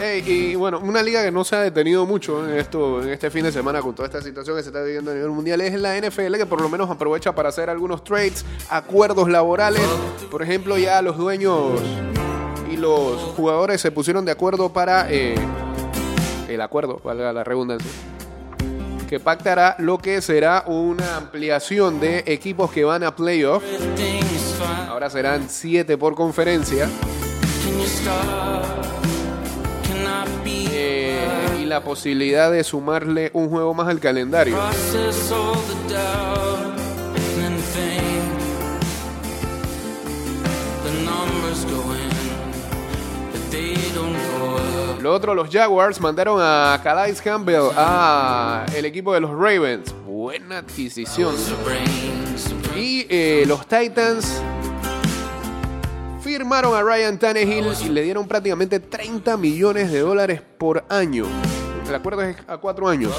Ey, 0.01 0.23
y 0.27 0.55
bueno, 0.55 0.81
una 0.81 1.03
liga 1.03 1.23
que 1.23 1.31
no 1.31 1.45
se 1.45 1.57
ha 1.57 1.61
detenido 1.61 2.05
mucho 2.07 2.47
en 2.47 2.59
esto, 2.59 3.03
en 3.03 3.11
este 3.11 3.31
fin 3.31 3.45
de 3.45 3.53
semana 3.53 3.81
con 3.81 3.95
toda 3.95 4.07
esta 4.07 4.21
situación 4.23 4.57
que 4.57 4.63
se 4.63 4.69
está 4.69 4.83
viviendo 4.83 5.11
a 5.11 5.15
nivel 5.15 5.31
mundial 5.31 5.61
es 5.61 5.75
la 5.81 5.97
NFL 5.99 6.35
que 6.37 6.47
por 6.47 6.61
lo 6.61 6.69
menos 6.69 6.91
aprovecha 6.91 7.35
para 7.35 7.49
hacer 7.49 7.71
algunos 7.71 8.05
trades, 8.05 8.45
acuerdos 8.69 9.29
laborales. 9.29 9.83
Por 10.31 10.43
ejemplo, 10.43 10.77
ya 10.79 11.01
los 11.03 11.17
dueños 11.17 11.81
y 12.71 12.77
los 12.77 13.21
jugadores 13.37 13.81
se 13.81 13.91
pusieron 13.93 14.25
de 14.25 14.33
acuerdo 14.33 14.73
para 14.73 15.11
eh, 15.11 15.35
el 16.49 16.61
acuerdo, 16.61 17.01
valga 17.03 17.33
la 17.33 17.45
redundancia, 17.45 17.91
que 19.09 19.21
pactará 19.21 19.77
lo 19.79 19.99
que 19.99 20.21
será 20.21 20.65
una 20.67 21.17
ampliación 21.17 22.01
de 22.01 22.25
equipos 22.27 22.71
que 22.71 22.85
van 22.85 23.05
a 23.05 23.15
playoff. 23.15 23.63
Ahora 24.89 25.11
serán 25.11 25.49
siete 25.49 25.97
por 25.99 26.15
conferencia. 26.15 26.89
La 31.75 31.81
posibilidad 31.81 32.53
de 32.53 32.63
sumarle 32.63 33.33
un 33.33 33.49
juego 33.49 33.75
más 33.75 33.89
al 33.89 33.99
calendario. 33.99 34.57
Lo 45.03 45.13
otro, 45.13 45.35
los 45.35 45.51
Jaguars 45.51 46.01
mandaron 46.01 46.39
a 46.41 46.81
Calais 46.81 47.21
Campbell 47.21 47.71
a 47.77 48.67
el 48.77 48.85
equipo 48.85 49.13
de 49.13 49.21
los 49.21 49.33
Ravens. 49.33 49.93
Buena 50.07 50.59
adquisición. 50.59 51.35
Y 52.77 53.05
eh, 53.11 53.43
los 53.49 53.67
Titans 53.67 54.41
firmaron 56.23 56.77
a 56.77 56.83
Ryan 56.85 57.19
Tannehill 57.19 57.67
y 57.85 57.89
le 57.89 58.03
dieron 58.03 58.29
prácticamente 58.29 58.79
30 58.79 59.37
millones 59.37 59.91
de 59.91 59.99
dólares 59.99 60.41
por 60.57 60.85
año. 60.89 61.27
El 61.89 61.95
acuerdo 61.95 62.23
es 62.23 62.37
a 62.47 62.57
cuatro 62.57 62.89
años. 62.89 63.13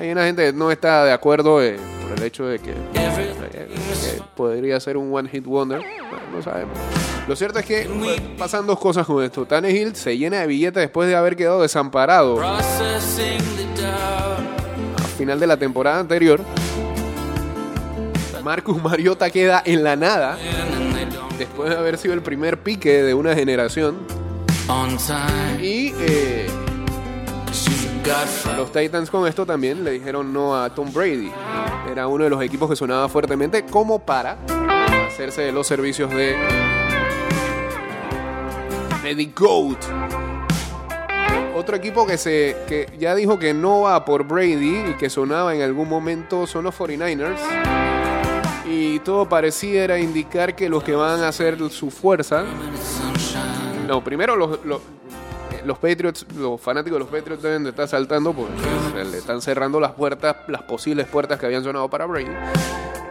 Hay 0.00 0.10
una 0.10 0.24
gente 0.24 0.46
que 0.46 0.52
no 0.52 0.70
está 0.70 1.04
de 1.04 1.12
acuerdo 1.12 1.62
eh, 1.62 1.76
por 2.02 2.18
el 2.18 2.24
hecho 2.24 2.46
de 2.46 2.58
que, 2.58 2.70
eh, 2.70 3.68
que 3.74 4.22
podría 4.36 4.80
ser 4.80 4.96
un 4.96 5.14
one 5.14 5.28
hit 5.28 5.44
wonder. 5.44 5.80
Bueno, 5.80 6.24
no 6.32 6.42
sabemos. 6.42 6.76
Lo 7.28 7.36
cierto 7.36 7.58
es 7.58 7.66
que 7.66 7.88
pues, 7.98 8.20
pasan 8.38 8.66
dos 8.66 8.78
cosas 8.78 9.06
con 9.06 9.22
esto. 9.22 9.46
Tannehill 9.46 9.94
se 9.94 10.16
llena 10.16 10.40
de 10.40 10.46
billetes 10.46 10.80
después 10.80 11.08
de 11.08 11.14
haber 11.14 11.36
quedado 11.36 11.62
desamparado 11.62 12.36
processing 12.36 13.38
the 13.56 13.82
doubt. 13.82 14.98
a 14.98 15.02
final 15.16 15.38
de 15.38 15.46
la 15.46 15.56
temporada 15.56 16.00
anterior. 16.00 16.40
Marcus 18.42 18.82
Mariota 18.82 19.28
queda 19.28 19.62
en 19.64 19.84
la 19.84 19.94
nada 19.94 20.38
después 21.38 21.70
de 21.70 21.76
haber 21.76 21.98
sido 21.98 22.14
el 22.14 22.22
primer 22.22 22.58
pique 22.62 23.02
de 23.02 23.14
una 23.14 23.34
generación. 23.34 23.98
Y 25.60 25.92
eh. 25.98 26.46
Los 28.56 28.72
Titans 28.72 29.10
con 29.10 29.28
esto 29.28 29.44
también 29.44 29.84
le 29.84 29.90
dijeron 29.90 30.32
no 30.32 30.56
a 30.56 30.70
Tom 30.74 30.90
Brady. 30.90 31.30
Era 31.90 32.06
uno 32.06 32.24
de 32.24 32.30
los 32.30 32.42
equipos 32.42 32.70
que 32.70 32.74
sonaba 32.74 33.06
fuertemente 33.08 33.66
como 33.66 33.98
para 33.98 34.38
hacerse 35.06 35.42
de 35.42 35.52
los 35.52 35.66
servicios 35.66 36.10
de, 36.10 36.34
The 39.02 39.30
GOAT. 39.36 39.78
Otro 41.54 41.76
equipo 41.76 42.06
que, 42.06 42.16
se, 42.16 42.56
que 42.66 42.90
ya 42.98 43.14
dijo 43.14 43.38
que 43.38 43.52
no 43.52 43.82
va 43.82 44.02
por 44.06 44.24
Brady 44.24 44.90
y 44.90 44.94
que 44.98 45.10
sonaba 45.10 45.54
en 45.54 45.60
algún 45.60 45.88
momento 45.88 46.46
son 46.46 46.64
los 46.64 46.78
49ers. 46.78 47.38
Y 48.64 49.00
todo 49.00 49.28
pareciera 49.28 49.98
indicar 49.98 50.56
que 50.56 50.70
los 50.70 50.82
que 50.82 50.94
van 50.94 51.22
a 51.22 51.28
hacer 51.28 51.58
su 51.70 51.90
fuerza 51.90 52.46
no, 53.88 54.04
primero 54.04 54.36
los, 54.36 54.62
los, 54.66 54.82
los 55.64 55.78
Patriots, 55.78 56.26
los 56.36 56.60
fanáticos 56.60 56.96
de 56.96 57.00
los 57.00 57.08
Patriots 57.08 57.42
deben 57.42 57.64
de 57.64 57.70
estar 57.70 57.88
saltando 57.88 58.32
porque 58.32 59.04
le 59.04 59.18
están 59.18 59.40
cerrando 59.40 59.80
las 59.80 59.92
puertas, 59.92 60.36
las 60.48 60.62
posibles 60.62 61.06
puertas 61.06 61.38
que 61.38 61.46
habían 61.46 61.64
sonado 61.64 61.88
para 61.88 62.06
Brady. 62.06 62.30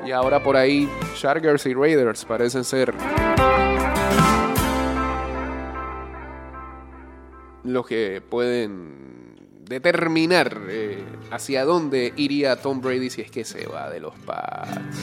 Y 0.05 0.11
ahora 0.11 0.41
por 0.41 0.55
ahí 0.55 0.89
Chargers 1.15 1.65
y 1.65 1.73
Raiders 1.73 2.25
parecen 2.25 2.63
ser 2.63 2.93
los 7.63 7.85
que 7.85 8.21
pueden 8.21 9.35
determinar 9.67 10.61
eh, 10.69 11.03
hacia 11.31 11.65
dónde 11.65 12.13
iría 12.15 12.55
Tom 12.55 12.81
Brady 12.81 13.09
si 13.09 13.21
es 13.21 13.31
que 13.31 13.43
se 13.43 13.67
va 13.67 13.89
de 13.89 13.99
los 13.99 14.15
Pats. 14.19 14.97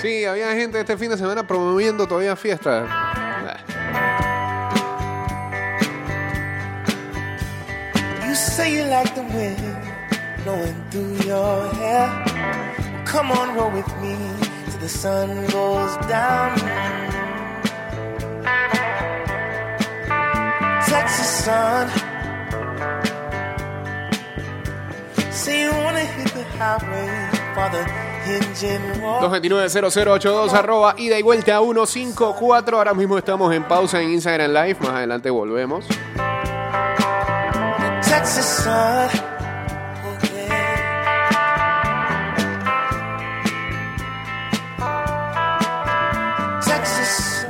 Sí, 0.00 0.24
había 0.24 0.52
gente 0.54 0.78
este 0.78 0.96
fin 0.96 1.10
de 1.10 1.16
semana 1.16 1.46
promoviendo 1.46 2.06
todavía 2.06 2.36
fiestas. 2.36 2.88
You 8.24 8.34
say 8.34 8.72
you 8.72 8.84
like 8.84 9.12
the 9.14 9.22
wind 9.22 9.76
blowing 10.44 10.76
through 10.90 11.16
your 11.26 11.68
hair. 11.74 12.24
Come 13.04 13.32
on, 13.32 13.56
roll 13.56 13.72
with 13.72 13.88
me 14.00 14.16
till 14.70 14.78
the 14.78 14.88
sun 14.88 15.46
goes 15.46 15.96
down. 16.06 16.54
Roar. 21.46 22.06
229-0082 29.20 30.52
arroba 30.52 30.94
ida 30.98 31.18
y 31.18 31.22
vuelta 31.22 31.60
154. 31.60 32.78
Ahora 32.78 32.94
mismo 32.94 33.16
estamos 33.18 33.54
en 33.54 33.64
pausa 33.64 34.00
en 34.02 34.12
Instagram 34.12 34.50
Live. 34.50 34.76
Más 34.80 34.90
adelante 34.90 35.30
volvemos. 35.30 35.86
Texas 38.02 38.64
sun. 38.64 39.35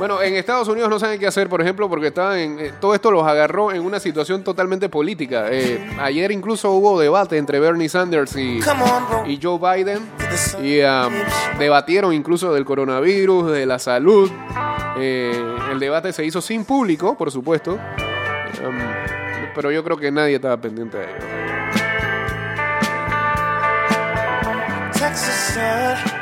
Bueno, 0.07 0.23
en 0.23 0.35
Estados 0.35 0.69
Unidos 0.69 0.89
no 0.89 0.99
saben 0.99 1.19
qué 1.19 1.27
hacer, 1.27 1.49
por 1.49 1.59
ejemplo, 1.59 1.89
porque 1.89 2.07
estaban 2.07 2.39
en, 2.39 2.59
eh, 2.61 2.71
todo 2.79 2.95
esto 2.95 3.11
los 3.11 3.27
agarró 3.27 3.73
en 3.73 3.81
una 3.81 3.99
situación 3.99 4.41
totalmente 4.41 4.87
política. 4.87 5.47
Eh, 5.51 5.85
ayer 5.99 6.31
incluso 6.31 6.71
hubo 6.71 6.97
debate 6.97 7.37
entre 7.37 7.59
Bernie 7.59 7.89
Sanders 7.89 8.33
y, 8.37 8.61
Joe 8.61 9.59
Biden. 9.59 10.09
Y 10.63 10.79
um, 10.79 11.59
debatieron 11.59 12.13
incluso 12.13 12.53
del 12.53 12.63
coronavirus, 12.63 13.51
de 13.51 13.65
la 13.65 13.79
salud. 13.79 14.31
Eh, 14.97 15.43
el 15.73 15.77
debate 15.77 16.13
se 16.13 16.23
hizo 16.23 16.39
sin 16.39 16.63
público, 16.63 17.17
por 17.17 17.29
supuesto. 17.29 17.73
Um, 17.73 18.79
pero 19.53 19.71
yo 19.71 19.83
creo 19.83 19.97
que 19.97 20.09
nadie 20.09 20.35
estaba 20.35 20.55
pendiente 20.55 20.99
de 20.99 21.03
ello. 21.03 21.15
Texas 24.93 26.16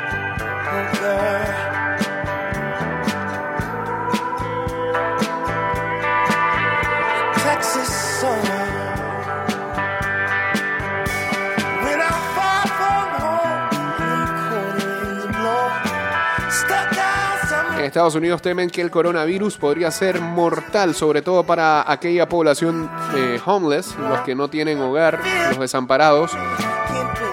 Estados 17.96 18.14
Unidos 18.14 18.42
temen 18.42 18.68
que 18.68 18.82
el 18.82 18.90
coronavirus 18.90 19.56
podría 19.56 19.90
ser 19.90 20.20
mortal, 20.20 20.94
sobre 20.94 21.22
todo 21.22 21.44
para 21.44 21.90
aquella 21.90 22.28
población 22.28 22.90
eh, 23.16 23.40
homeless, 23.42 23.96
los 23.96 24.20
que 24.20 24.34
no 24.34 24.48
tienen 24.48 24.78
hogar, 24.82 25.18
los 25.48 25.58
desamparados. 25.58 26.32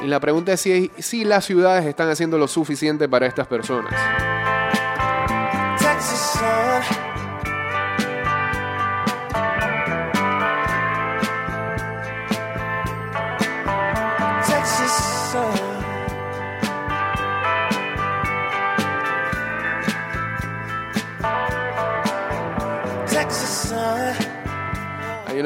Y 0.02 0.08
la 0.08 0.22
pregunta 0.22 0.54
es 0.54 0.62
si, 0.62 0.90
si 1.00 1.26
las 1.26 1.44
ciudades 1.44 1.86
están 1.86 2.10
haciendo 2.10 2.38
lo 2.38 2.48
suficiente 2.48 3.10
para 3.10 3.26
estas 3.26 3.46
personas. 3.46 3.94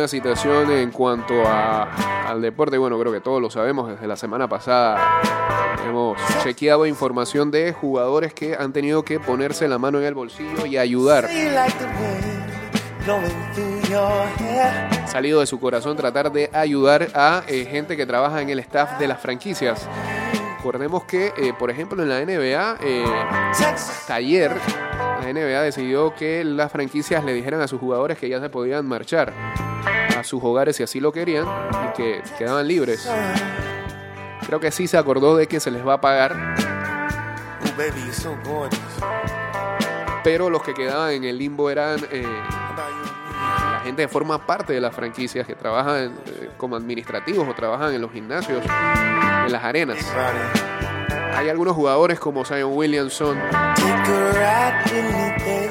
Una 0.07 0.11
situación 0.11 0.71
en 0.71 0.89
cuanto 0.91 1.33
a- 1.45 1.83
al 2.29 2.41
deporte, 2.41 2.77
bueno, 2.77 2.97
creo 2.97 3.11
que 3.11 3.19
todos 3.19 3.41
lo 3.41 3.49
sabemos, 3.49 3.89
desde 3.89 4.07
la 4.07 4.15
semana 4.15 4.47
pasada 4.47 5.19
hemos 5.85 6.17
chequeado 6.43 6.85
información 6.85 7.51
de 7.51 7.73
jugadores 7.73 8.33
que 8.33 8.55
han 8.55 8.71
tenido 8.71 9.03
que 9.03 9.19
ponerse 9.19 9.67
la 9.67 9.77
mano 9.77 9.99
en 9.99 10.05
el 10.05 10.13
bolsillo 10.13 10.65
y 10.65 10.77
ayudar. 10.77 11.27
Salido 15.07 15.41
de 15.41 15.45
su 15.45 15.59
corazón 15.59 15.97
tratar 15.97 16.31
de 16.31 16.49
ayudar 16.53 17.09
a 17.13 17.43
eh, 17.49 17.67
gente 17.69 17.97
que 17.97 18.05
trabaja 18.05 18.41
en 18.41 18.49
el 18.49 18.59
staff 18.59 18.97
de 18.99 19.07
las 19.09 19.19
franquicias. 19.19 19.85
Recordemos 20.57 21.03
que, 21.03 21.33
eh, 21.37 21.53
por 21.59 21.69
ejemplo, 21.69 22.01
en 22.01 22.07
la 22.07 22.21
NBA, 22.21 22.77
eh, 22.81 23.03
Texas. 23.57 24.05
NBA 25.33 25.61
decidió 25.61 26.15
que 26.15 26.43
las 26.43 26.71
franquicias 26.71 27.23
le 27.23 27.33
dijeran 27.33 27.61
a 27.61 27.67
sus 27.67 27.79
jugadores 27.79 28.17
que 28.17 28.29
ya 28.29 28.39
se 28.39 28.49
podían 28.49 28.85
marchar 28.85 29.33
a 30.17 30.23
sus 30.23 30.43
hogares 30.43 30.75
si 30.75 30.83
así 30.83 30.99
lo 30.99 31.11
querían 31.11 31.45
y 31.45 31.93
que 31.95 32.21
quedaban 32.37 32.67
libres. 32.67 33.09
Creo 34.45 34.59
que 34.59 34.71
sí 34.71 34.87
se 34.87 34.97
acordó 34.97 35.35
de 35.35 35.47
que 35.47 35.59
se 35.59 35.71
les 35.71 35.85
va 35.85 35.95
a 35.95 36.01
pagar, 36.01 36.55
pero 40.23 40.49
los 40.49 40.63
que 40.63 40.73
quedaban 40.73 41.11
en 41.11 41.23
el 41.23 41.37
limbo 41.37 41.69
eran 41.69 41.99
eh, 42.11 42.23
la 42.23 43.81
gente 43.83 44.01
que 44.03 44.07
forma 44.07 44.45
parte 44.45 44.73
de 44.73 44.81
las 44.81 44.95
franquicias, 44.95 45.45
que 45.45 45.55
trabajan 45.55 46.15
eh, 46.25 46.49
como 46.57 46.75
administrativos 46.75 47.47
o 47.47 47.53
trabajan 47.53 47.93
en 47.93 48.01
los 48.01 48.11
gimnasios, 48.11 48.63
en 48.65 49.51
las 49.51 49.63
arenas. 49.63 49.97
Hay 51.35 51.49
algunos 51.49 51.75
jugadores 51.75 52.19
como 52.19 52.43
Zion 52.45 52.73
Williamson, 52.73 53.37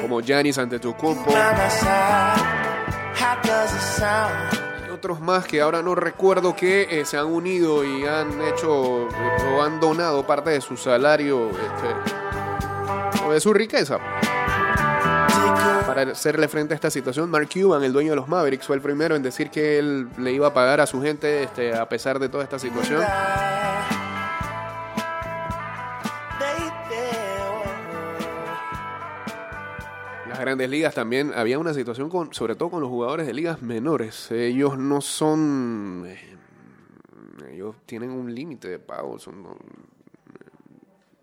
como 0.01 0.21
Giannis 0.21 0.57
Antetokounmpo 0.57 1.31
y 4.87 4.91
otros 4.91 5.19
más 5.19 5.45
que 5.45 5.61
ahora 5.61 5.81
no 5.81 5.95
recuerdo 5.95 6.55
que 6.55 6.87
eh, 6.89 7.05
se 7.05 7.17
han 7.17 7.27
unido 7.27 7.83
y 7.83 8.05
han 8.05 8.41
hecho 8.41 9.07
eh, 9.09 9.55
o 9.55 9.61
han 9.61 9.79
donado 9.79 10.25
parte 10.25 10.49
de 10.49 10.61
su 10.61 10.75
salario 10.75 11.49
este, 11.49 13.23
o 13.25 13.31
de 13.31 13.39
su 13.39 13.53
riqueza 13.53 13.99
para 15.85 16.11
hacerle 16.11 16.47
frente 16.47 16.73
a 16.73 16.75
esta 16.75 16.89
situación. 16.89 17.29
Mark 17.29 17.49
Cuban, 17.51 17.83
el 17.83 17.93
dueño 17.93 18.11
de 18.11 18.17
los 18.17 18.27
Mavericks, 18.27 18.67
fue 18.67 18.75
el 18.75 18.81
primero 18.81 19.15
en 19.15 19.23
decir 19.23 19.49
que 19.49 19.79
él 19.79 20.07
le 20.17 20.31
iba 20.31 20.47
a 20.47 20.53
pagar 20.53 20.81
a 20.81 20.85
su 20.85 21.01
gente 21.01 21.43
este, 21.43 21.75
a 21.75 21.87
pesar 21.87 22.19
de 22.19 22.29
toda 22.29 22.43
esta 22.43 22.59
situación. 22.59 23.01
Grandes 30.47 30.69
ligas 30.69 30.95
también 30.95 31.31
había 31.35 31.59
una 31.59 31.73
situación 31.73 32.09
con, 32.09 32.33
sobre 32.33 32.55
todo 32.55 32.69
con 32.71 32.81
los 32.81 32.89
jugadores 32.89 33.27
de 33.27 33.33
ligas 33.33 33.61
menores. 33.61 34.31
Ellos 34.31 34.77
no 34.77 35.01
son, 35.01 36.05
eh, 36.07 36.37
ellos 37.51 37.75
tienen 37.85 38.11
un 38.11 38.33
límite 38.33 38.69
de 38.69 38.79
pago. 38.79 39.17
no- 39.33 39.57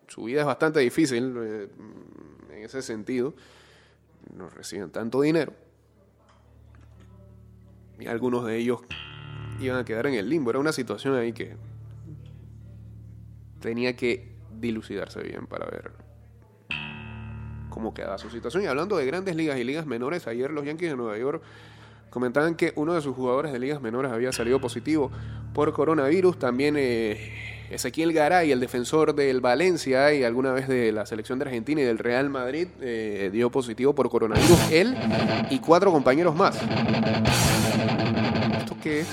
su 0.08 0.24
vida 0.24 0.40
es 0.40 0.46
bastante 0.46 0.80
difícil 0.80 1.34
eh, 1.38 1.68
en 2.50 2.62
ese 2.64 2.82
sentido. 2.82 3.34
No 4.36 4.48
reciben 4.50 4.90
tanto 4.90 5.20
dinero 5.22 5.52
y 7.98 8.06
algunos 8.06 8.44
de 8.44 8.56
ellos 8.56 8.80
iban 9.60 9.78
a 9.78 9.84
quedar 9.84 10.06
en 10.06 10.14
el 10.14 10.28
limbo. 10.28 10.50
Era 10.50 10.58
una 10.58 10.72
situación 10.72 11.14
ahí 11.14 11.32
que 11.32 11.56
tenía 13.60 13.96
que 13.96 14.32
dilucidarse 14.60 15.22
bien 15.22 15.46
para 15.46 15.66
ver 15.66 15.92
cómo 17.74 17.92
quedaba 17.92 18.16
su 18.18 18.30
situación. 18.30 18.62
Y 18.62 18.66
hablando 18.66 18.96
de 18.96 19.04
grandes 19.04 19.34
ligas 19.34 19.58
y 19.58 19.64
ligas 19.64 19.84
menores, 19.84 20.28
ayer 20.28 20.52
los 20.52 20.64
Yankees 20.64 20.90
de 20.90 20.96
Nueva 20.96 21.18
York 21.18 21.42
comentaban 22.08 22.54
que 22.54 22.72
uno 22.76 22.94
de 22.94 23.02
sus 23.02 23.16
jugadores 23.16 23.52
de 23.52 23.58
ligas 23.58 23.82
menores 23.82 24.12
había 24.12 24.30
salido 24.30 24.60
positivo 24.60 25.10
por 25.52 25.72
coronavirus. 25.72 26.38
También 26.38 26.76
eh, 26.78 27.66
Ezequiel 27.70 28.12
Garay, 28.12 28.52
el 28.52 28.60
defensor 28.60 29.16
del 29.16 29.40
Valencia 29.40 30.14
y 30.14 30.22
alguna 30.22 30.52
vez 30.52 30.68
de 30.68 30.92
la 30.92 31.04
selección 31.04 31.40
de 31.40 31.46
Argentina 31.46 31.80
y 31.80 31.84
del 31.84 31.98
Real 31.98 32.30
Madrid, 32.30 32.68
eh, 32.80 33.30
dio 33.32 33.50
positivo 33.50 33.92
por 33.92 34.08
coronavirus. 34.08 34.70
Él 34.70 34.96
y 35.50 35.58
cuatro 35.58 35.90
compañeros 35.90 36.36
más. 36.36 36.56
¿Esto 38.58 38.76
qué 38.80 39.00
es? 39.00 39.08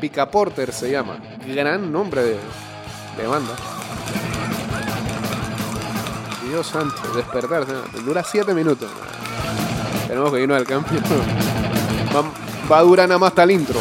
Picaporter 0.00 0.72
se 0.72 0.90
llama. 0.90 1.18
Gran 1.46 1.92
nombre 1.92 2.22
de, 2.22 2.36
de 3.18 3.26
banda. 3.26 3.54
Dios 6.50 6.66
santo, 6.66 7.00
despertar. 7.14 7.64
Dura 8.04 8.24
siete 8.24 8.52
minutos. 8.52 8.90
Tenemos 10.08 10.32
que 10.32 10.40
irnos 10.40 10.56
al 10.56 10.66
cambio. 10.66 11.00
Va, 12.72 12.78
a 12.78 12.82
durar 12.82 13.08
nada 13.08 13.20
más 13.20 13.28
hasta 13.28 13.44
el 13.44 13.52
intro. 13.52 13.78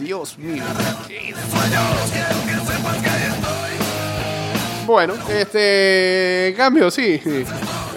Dios 0.00 0.36
mío. 0.38 0.64
Bueno, 4.86 5.14
este 5.28 6.52
cambio, 6.56 6.90
sí. 6.90 7.20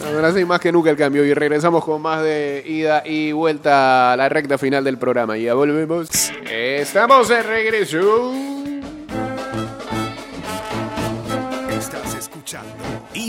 Ahora 0.05 0.31
sí, 0.31 0.45
más 0.45 0.59
que 0.59 0.71
nunca 0.71 0.91
el 0.91 0.97
cambio. 0.97 1.25
Y 1.25 1.33
regresamos 1.33 1.83
con 1.83 2.03
más 2.03 2.21
de 2.21 2.63
ida 2.67 3.01
y 3.03 3.31
vuelta 3.31 4.13
a 4.13 4.17
la 4.17 4.29
recta 4.29 4.59
final 4.59 4.83
del 4.83 4.99
programa. 4.99 5.37
Ya 5.37 5.55
volvemos. 5.55 6.07
Estamos 6.47 7.29
de 7.29 7.41
regreso. 7.41 8.50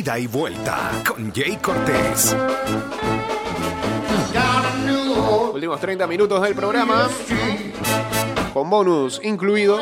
Ida 0.03 0.19
y 0.19 0.27
Vuelta 0.27 0.91
con 1.07 1.33
Jay 1.33 1.57
Cortés. 1.59 2.35
Últimos 5.53 5.81
30 5.81 6.09
minutos 6.09 6.43
del 6.43 6.57
programa. 6.57 7.09
Con 8.53 8.69
bonus 8.69 9.21
incluido. 9.23 9.79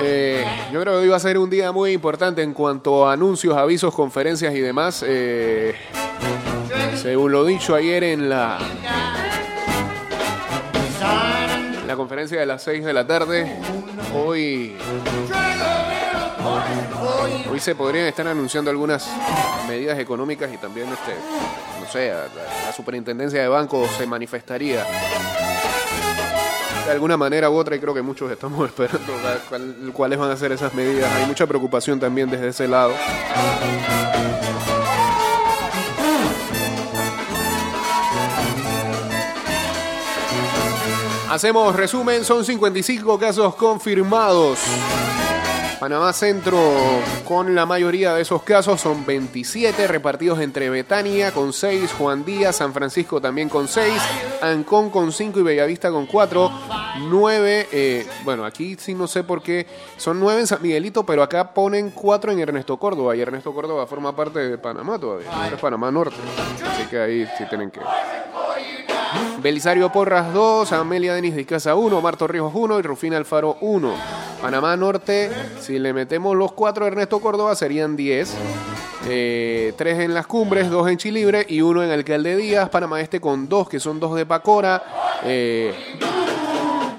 Eh, 0.00 0.46
yo 0.72 0.80
creo 0.80 0.94
que 0.94 1.00
hoy 1.00 1.08
va 1.08 1.16
a 1.16 1.20
ser 1.20 1.36
un 1.36 1.50
día 1.50 1.70
muy 1.70 1.92
importante 1.92 2.42
en 2.42 2.54
cuanto 2.54 3.06
a 3.06 3.12
anuncios, 3.12 3.54
avisos, 3.54 3.94
conferencias 3.94 4.54
y 4.54 4.60
demás. 4.60 5.04
Eh, 5.06 5.74
según 6.94 7.30
lo 7.30 7.44
dicho 7.44 7.74
ayer 7.74 8.04
en 8.04 8.30
la, 8.30 8.58
de 12.30 12.46
las 12.46 12.62
6 12.62 12.84
de 12.84 12.92
la 12.92 13.06
tarde, 13.06 13.58
hoy, 14.14 14.74
hoy 17.50 17.60
se 17.60 17.74
podrían 17.74 18.06
estar 18.06 18.26
anunciando 18.26 18.70
algunas 18.70 19.06
medidas 19.68 19.98
económicas 19.98 20.50
y 20.52 20.56
también, 20.56 20.88
este, 20.88 21.12
no 21.80 21.86
sé, 21.90 22.12
la, 22.12 22.72
superintendencia 22.72 23.42
de 23.42 23.48
bancos 23.48 23.90
se 23.90 24.06
manifestaría 24.06 24.84
de 26.86 26.90
alguna 26.90 27.16
manera 27.16 27.50
u 27.50 27.56
otra 27.56 27.76
y 27.76 27.78
creo 27.78 27.92
que 27.92 28.02
muchos 28.02 28.30
estamos 28.30 28.66
esperando 28.68 29.12
cuáles 29.92 30.18
van 30.18 30.30
a 30.30 30.36
ser 30.36 30.52
esas 30.52 30.72
medidas. 30.72 31.12
Hay 31.12 31.26
mucha 31.26 31.46
preocupación 31.46 32.00
también 32.00 32.30
desde 32.30 32.48
ese 32.48 32.66
lado. 32.66 32.92
Hacemos 41.34 41.74
resumen, 41.74 42.24
son 42.24 42.44
55 42.44 43.18
casos 43.18 43.56
confirmados. 43.56 44.60
Panamá 45.80 46.12
Centro 46.12 46.56
con 47.24 47.56
la 47.56 47.66
mayoría 47.66 48.14
de 48.14 48.22
esos 48.22 48.44
casos 48.44 48.80
son 48.80 49.04
27 49.04 49.88
repartidos 49.88 50.38
entre 50.38 50.70
Betania 50.70 51.32
con 51.32 51.52
6, 51.52 51.92
Juan 51.98 52.24
Díaz, 52.24 52.54
San 52.54 52.72
Francisco 52.72 53.20
también 53.20 53.48
con 53.48 53.66
6, 53.66 53.92
Ancón 54.42 54.90
con 54.90 55.10
5 55.10 55.40
y 55.40 55.42
Bellavista 55.42 55.90
con 55.90 56.06
4, 56.06 56.52
9, 57.08 58.06
bueno 58.22 58.44
aquí 58.44 58.76
sí 58.78 58.94
no 58.94 59.08
sé 59.08 59.24
por 59.24 59.42
qué, 59.42 59.66
son 59.96 60.20
9 60.20 60.42
en 60.42 60.46
San 60.46 60.62
Miguelito, 60.62 61.04
pero 61.04 61.24
acá 61.24 61.52
ponen 61.52 61.90
4 61.90 62.30
en 62.30 62.38
Ernesto 62.38 62.76
Córdoba 62.76 63.16
y 63.16 63.20
Ernesto 63.20 63.52
Córdoba 63.52 63.88
forma 63.88 64.14
parte 64.14 64.38
de 64.38 64.56
Panamá 64.56 65.00
todavía, 65.00 65.30
no 65.50 65.56
es 65.56 65.60
Panamá 65.60 65.90
Norte, 65.90 66.16
así 66.64 66.84
que 66.84 67.00
ahí 67.00 67.26
sí 67.36 67.44
tienen 67.48 67.72
que... 67.72 67.80
Belisario 69.42 69.90
Porras 69.90 70.32
2, 70.32 70.72
Amelia 70.72 71.14
Denis 71.14 71.34
de 71.34 71.44
Casa 71.44 71.74
1, 71.74 72.00
Marto 72.00 72.26
Ríos 72.26 72.52
1 72.54 72.78
y 72.78 72.82
Rufina 72.82 73.16
Alfaro 73.16 73.56
1. 73.60 73.94
Panamá 74.40 74.76
Norte, 74.76 75.30
si 75.60 75.78
le 75.78 75.92
metemos 75.92 76.36
los 76.36 76.52
4 76.52 76.86
Ernesto 76.86 77.20
Córdoba 77.20 77.54
serían 77.54 77.96
10. 77.96 78.34
3 79.04 79.76
en 79.82 80.14
Las 80.14 80.26
Cumbres, 80.26 80.70
2 80.70 80.88
en 80.88 80.96
Chilibre 80.96 81.44
y 81.48 81.60
1 81.60 81.84
en 81.84 81.90
Alcalde 81.90 82.36
Díaz. 82.36 82.70
Panamá 82.70 83.00
Este 83.00 83.20
con 83.20 83.48
2, 83.48 83.68
que 83.68 83.80
son 83.80 84.00
2 84.00 84.16
de 84.16 84.26
Pacora. 84.26 84.82
Eh, 85.24 85.74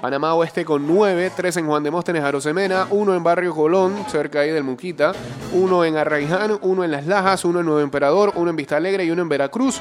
Panamá 0.00 0.34
Oeste 0.34 0.64
con 0.64 0.86
9, 0.86 1.32
3 1.34 1.56
en 1.56 1.66
Juan 1.66 1.82
de 1.82 1.90
Móstenes, 1.90 2.22
Arosemena, 2.22 2.86
1 2.90 3.14
en 3.16 3.24
Barrio 3.24 3.54
Colón, 3.54 4.04
cerca 4.08 4.40
ahí 4.40 4.50
del 4.50 4.62
Muquita, 4.62 5.12
1 5.52 5.84
en 5.84 5.96
Arraiján, 5.96 6.58
1 6.60 6.84
en 6.84 6.90
Las 6.92 7.06
Lajas, 7.06 7.44
1 7.44 7.58
en 7.58 7.66
Nuevo 7.66 7.80
Emperador, 7.80 8.32
1 8.36 8.50
en 8.50 8.56
Vista 8.56 8.76
Alegre 8.76 9.04
y 9.04 9.10
1 9.10 9.22
en 9.22 9.28
Veracruz, 9.28 9.80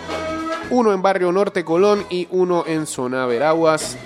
1 0.70 0.94
en 0.94 1.02
Barrio 1.02 1.32
Norte 1.32 1.64
Colón 1.64 2.06
y 2.10 2.28
1 2.32 2.66
en 2.68 2.88
Zona 2.88 3.26
Veraguas. 3.26 3.98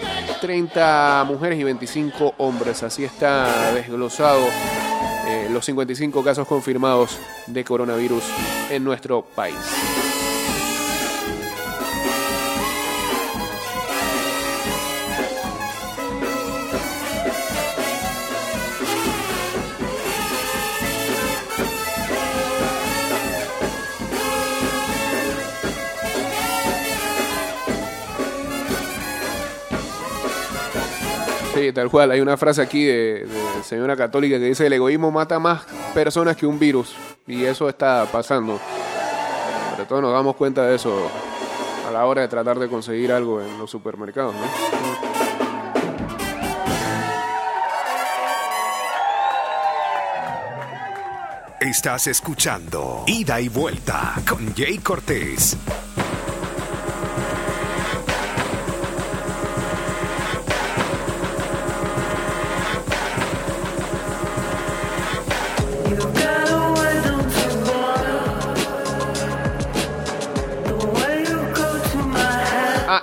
30 0.41 1.25
mujeres 1.27 1.59
y 1.59 1.63
25 1.63 2.35
hombres. 2.37 2.83
Así 2.83 3.03
está 3.03 3.71
desglosado 3.73 4.45
eh, 5.27 5.47
los 5.51 5.65
55 5.65 6.23
casos 6.23 6.47
confirmados 6.47 7.19
de 7.47 7.63
coronavirus 7.63 8.23
en 8.69 8.83
nuestro 8.83 9.21
país. 9.21 9.55
Sí, 31.59 31.73
tal 31.73 31.89
cual. 31.89 32.11
Hay 32.11 32.21
una 32.21 32.37
frase 32.37 32.61
aquí 32.61 32.85
de, 32.85 33.27
señora 33.63 33.97
católica 33.97 34.37
que 34.39 34.45
dice 34.45 34.67
el 34.67 34.73
egoísmo 34.73 35.11
mata 35.11 35.39
más 35.39 35.63
personas 35.93 36.37
que 36.37 36.45
un 36.45 36.57
virus. 36.57 36.95
Y 37.27 37.43
eso 37.43 37.67
está 37.67 38.05
pasando. 38.09 38.57
Sobre 39.71 39.85
todo 39.85 40.01
nos 40.01 40.13
damos 40.13 40.37
cuenta 40.37 40.65
de 40.65 40.75
eso 40.75 41.11
a 41.85 41.91
la 41.91 42.05
hora 42.05 42.21
de 42.21 42.29
tratar 42.29 42.59
de 42.59 42.69
conseguir 42.69 43.11
algo 43.11 43.41
en 43.41 43.57
los 43.57 43.69
supermercados, 43.69 44.35
¿no? 44.35 44.41
Estás 51.59 52.07
escuchando 52.07 53.03
Ida 53.05 53.41
y 53.41 53.49
Vuelta 53.49 54.13
con 54.25 54.55
Jay 54.55 54.77
Cortés. 54.77 55.57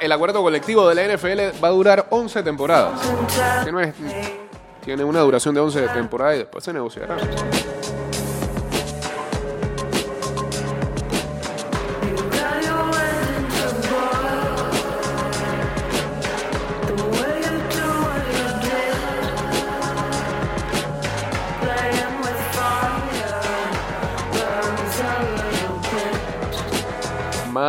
El 0.07 0.13
acuerdo 0.13 0.43
colectivo 0.43 0.89
de 0.89 0.95
la 0.95 1.03
NFL 1.17 1.63
va 1.63 1.69
a 1.69 1.73
durar 1.73 2.07
11 2.11 2.43
temporadas. 2.43 3.01
Que 3.65 3.71
no 3.73 3.81
es- 3.81 3.95
tiene 4.85 5.05
una 5.05 5.21
duración 5.21 5.55
de 5.55 5.61
11 5.61 5.89
temporadas 5.89 6.37
y 6.37 6.39
después 6.39 6.65
se 6.65 6.73
negociará. 6.73 7.17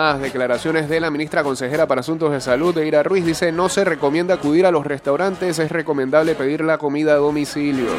Más 0.08 0.22
declaraciones 0.22 0.88
de 0.88 1.02
la 1.02 1.12
ministra 1.12 1.43
consejera 1.43 1.86
para 1.86 2.00
Asuntos 2.00 2.32
de 2.32 2.39
Salud, 2.39 2.78
Eira 2.78 3.04
Ruiz, 3.04 3.26
dice 3.26 3.52
no 3.52 3.67
se 3.67 3.84
recomienda 3.84 4.36
acudir 4.36 4.65
a 4.65 4.72
los 4.72 4.86
restaurantes, 4.86 5.60
es 5.60 5.70
recomendable 5.70 6.34
pedir 6.34 6.63
la 6.63 6.78
comida 6.78 7.12
a 7.12 7.17
domicilio. 7.17 7.89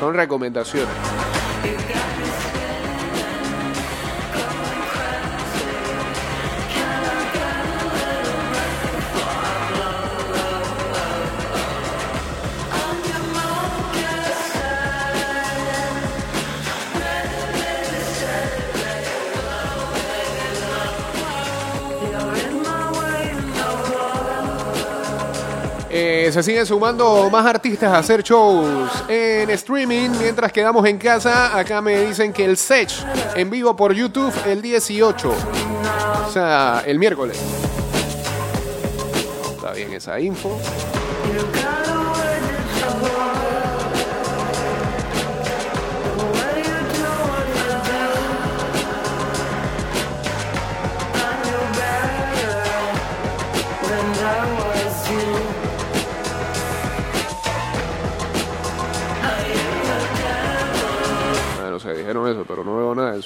Son 0.00 0.14
recomendaciones. 0.14 1.27
Eh, 26.28 26.32
se 26.32 26.42
siguen 26.42 26.66
sumando 26.66 27.30
más 27.30 27.46
artistas 27.46 27.90
a 27.90 27.98
hacer 27.98 28.22
shows 28.22 28.90
en 29.08 29.48
streaming 29.48 30.10
mientras 30.20 30.52
quedamos 30.52 30.84
en 30.86 30.98
casa. 30.98 31.56
Acá 31.56 31.80
me 31.80 32.04
dicen 32.04 32.34
que 32.34 32.44
el 32.44 32.58
Sech 32.58 32.90
en 33.34 33.48
vivo 33.48 33.74
por 33.74 33.94
YouTube 33.94 34.34
el 34.44 34.60
18, 34.60 35.30
o 35.30 36.30
sea, 36.30 36.82
el 36.84 36.98
miércoles. 36.98 37.40
Está 39.56 39.72
bien 39.72 39.94
esa 39.94 40.20
info. 40.20 40.60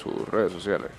Sus 0.03 0.29
redes 0.29 0.53
sociales. 0.53 0.91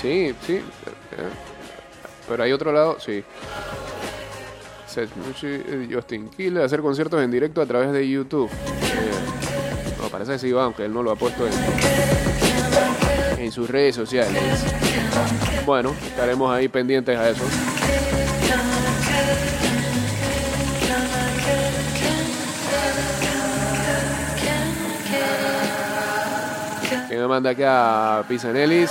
Sí, 0.00 0.34
sí. 0.46 0.54
eh, 0.54 0.62
Pero 2.28 2.42
hay 2.42 2.52
otro 2.52 2.72
lado, 2.72 2.98
sí. 3.00 3.24
Justin 5.92 6.30
Quiles 6.30 6.62
hacer 6.62 6.80
conciertos 6.80 7.22
en 7.22 7.30
directo 7.30 7.60
a 7.60 7.66
través 7.66 7.92
de 7.92 8.08
YouTube. 8.08 8.48
Va, 10.28 10.64
aunque 10.64 10.84
él 10.84 10.92
no 10.92 11.02
lo 11.02 11.12
ha 11.12 11.16
puesto 11.16 11.46
en, 11.46 11.52
en 13.38 13.52
sus 13.52 13.70
redes 13.70 13.94
sociales. 13.94 14.42
Bueno, 15.64 15.94
estaremos 16.04 16.52
ahí 16.52 16.66
pendientes 16.68 17.16
a 17.16 17.30
eso. 17.30 17.44
Que 27.08 27.16
me 27.16 27.26
manda 27.28 27.50
acá 27.50 28.24
Pisanelis. 28.28 28.90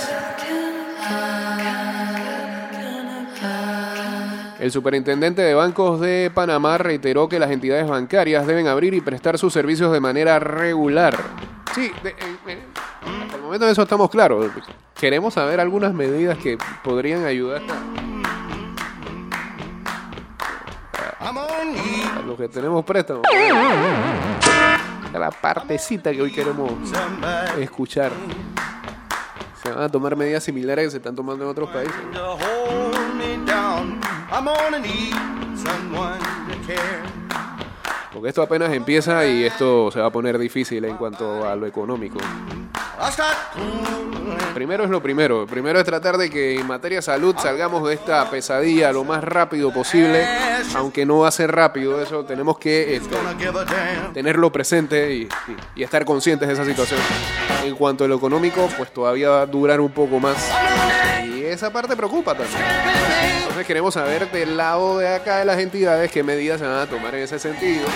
El 4.66 4.72
superintendente 4.72 5.42
de 5.42 5.54
bancos 5.54 6.00
de 6.00 6.28
Panamá 6.34 6.76
reiteró 6.76 7.28
que 7.28 7.38
las 7.38 7.52
entidades 7.52 7.86
bancarias 7.86 8.48
deben 8.48 8.66
abrir 8.66 8.94
y 8.94 9.00
prestar 9.00 9.38
sus 9.38 9.52
servicios 9.52 9.92
de 9.92 10.00
manera 10.00 10.40
regular. 10.40 11.16
Sí, 11.72 11.92
de- 12.02 12.10
eh, 12.10 12.16
eh, 12.48 12.64
hasta 13.22 13.36
el 13.36 13.42
momento 13.42 13.64
de 13.66 13.70
eso 13.70 13.82
estamos 13.82 14.10
claros. 14.10 14.50
Queremos 14.96 15.34
saber 15.34 15.60
algunas 15.60 15.94
medidas 15.94 16.36
que 16.38 16.58
podrían 16.82 17.24
ayudar 17.26 17.62
a, 21.20 22.22
los 22.26 22.36
que 22.36 22.48
tenemos 22.48 22.84
préstamos. 22.84 23.22
A 25.14 25.16
la 25.16 25.30
partecita 25.30 26.10
que 26.10 26.22
hoy 26.22 26.32
queremos 26.32 26.72
escuchar. 27.60 28.10
Se 29.62 29.70
van 29.70 29.84
a 29.84 29.88
tomar 29.88 30.16
medidas 30.16 30.42
similares 30.42 30.86
que 30.86 30.90
se 30.90 30.96
están 30.96 31.14
tomando 31.14 31.44
en 31.44 31.50
otros 31.52 31.70
países. 31.70 31.94
I'm 34.36 34.44
gonna 34.44 34.78
need 34.78 35.14
someone 35.56 36.18
to 36.18 36.66
care. 36.66 37.02
Porque 38.12 38.28
esto 38.28 38.42
apenas 38.42 38.72
empieza 38.72 39.26
y 39.26 39.44
esto 39.44 39.90
se 39.90 40.00
va 40.00 40.06
a 40.06 40.10
poner 40.10 40.38
difícil 40.38 40.84
en 40.84 40.96
cuanto 40.96 41.46
a 41.48 41.54
lo 41.56 41.66
económico. 41.66 42.18
Primero 44.54 44.84
es 44.84 44.90
lo 44.90 45.02
primero. 45.02 45.46
Primero 45.46 45.78
es 45.78 45.84
tratar 45.84 46.16
de 46.16 46.30
que 46.30 46.58
en 46.58 46.66
materia 46.66 46.98
de 46.98 47.02
salud 47.02 47.34
salgamos 47.38 47.86
de 47.86 47.94
esta 47.94 48.28
pesadilla 48.30 48.90
lo 48.92 49.04
más 49.04 49.22
rápido 49.22 49.70
posible. 49.72 50.26
Aunque 50.74 51.04
no 51.04 51.18
va 51.20 51.28
a 51.28 51.30
ser 51.30 51.52
rápido 51.52 52.00
eso, 52.00 52.24
tenemos 52.24 52.58
que 52.58 52.96
este, 52.96 53.16
tenerlo 54.14 54.50
presente 54.50 55.14
y, 55.14 55.22
y- 55.22 55.28
y 55.76 55.82
estar 55.82 56.04
conscientes 56.06 56.48
de 56.48 56.54
esa 56.54 56.64
situación. 56.64 57.00
En 57.64 57.74
cuanto 57.74 58.04
a 58.04 58.08
lo 58.08 58.16
económico, 58.16 58.66
pues 58.78 58.92
todavía 58.92 59.28
va 59.28 59.40
a 59.42 59.46
durar 59.46 59.78
un 59.80 59.92
poco 59.92 60.18
más. 60.20 60.50
Esa 61.56 61.72
parte 61.72 61.96
preocupa 61.96 62.34
también. 62.34 62.60
Entonces 63.38 63.66
queremos 63.66 63.94
saber 63.94 64.30
del 64.30 64.58
lado 64.58 64.98
de 64.98 65.08
acá 65.08 65.38
de 65.38 65.46
las 65.46 65.58
entidades 65.58 66.12
qué 66.12 66.22
medidas 66.22 66.60
se 66.60 66.66
van 66.66 66.80
a 66.80 66.86
tomar 66.86 67.14
en 67.14 67.22
ese 67.22 67.38
sentido. 67.38 67.86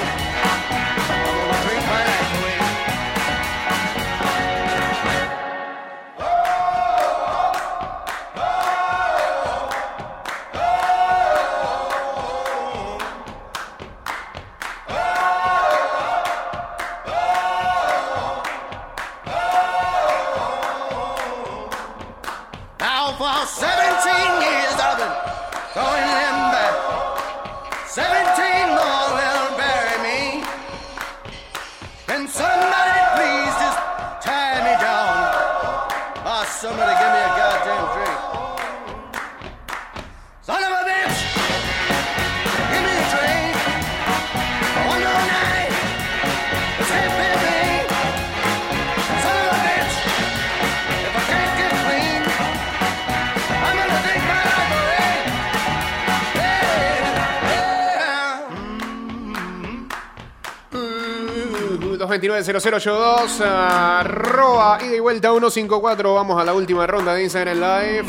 229-0082, 62.10 63.40
arroba 63.44 64.78
ida 64.82 64.96
y 64.96 65.00
vuelta 65.00 65.28
154. 65.30 66.14
Vamos 66.14 66.40
a 66.40 66.44
la 66.44 66.54
última 66.54 66.86
ronda 66.86 67.14
de 67.14 67.22
Instagram 67.22 67.56
Live. 67.58 68.06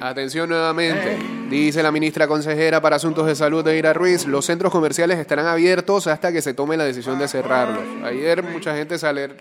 Atención 0.00 0.48
nuevamente. 0.48 1.18
Dice 1.50 1.82
la 1.82 1.92
ministra 1.92 2.26
consejera 2.26 2.80
para 2.80 2.96
Asuntos 2.96 3.26
de 3.26 3.34
Salud, 3.34 3.66
Eira 3.68 3.92
Ruiz, 3.92 4.26
los 4.26 4.46
centros 4.46 4.72
comerciales 4.72 5.18
estarán 5.18 5.46
abiertos 5.46 6.06
hasta 6.06 6.32
que 6.32 6.40
se 6.40 6.54
tome 6.54 6.76
la 6.76 6.84
decisión 6.84 7.18
de 7.18 7.28
cerrarlos. 7.28 7.82
Ayer 8.04 8.42
mucha 8.42 8.74
gente 8.74 8.98
se, 8.98 9.06
aler- 9.06 9.36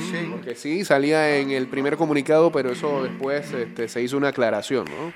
alarmó 0.00 0.36
porque 0.36 0.54
sí, 0.54 0.84
salía 0.84 1.36
en 1.36 1.50
el 1.50 1.66
primer 1.68 1.96
comunicado, 1.96 2.50
pero 2.52 2.70
eso 2.72 3.02
después 3.04 3.50
este, 3.52 3.88
se 3.88 4.02
hizo 4.02 4.16
una 4.16 4.28
aclaración. 4.28 4.84
¿no? 4.86 5.12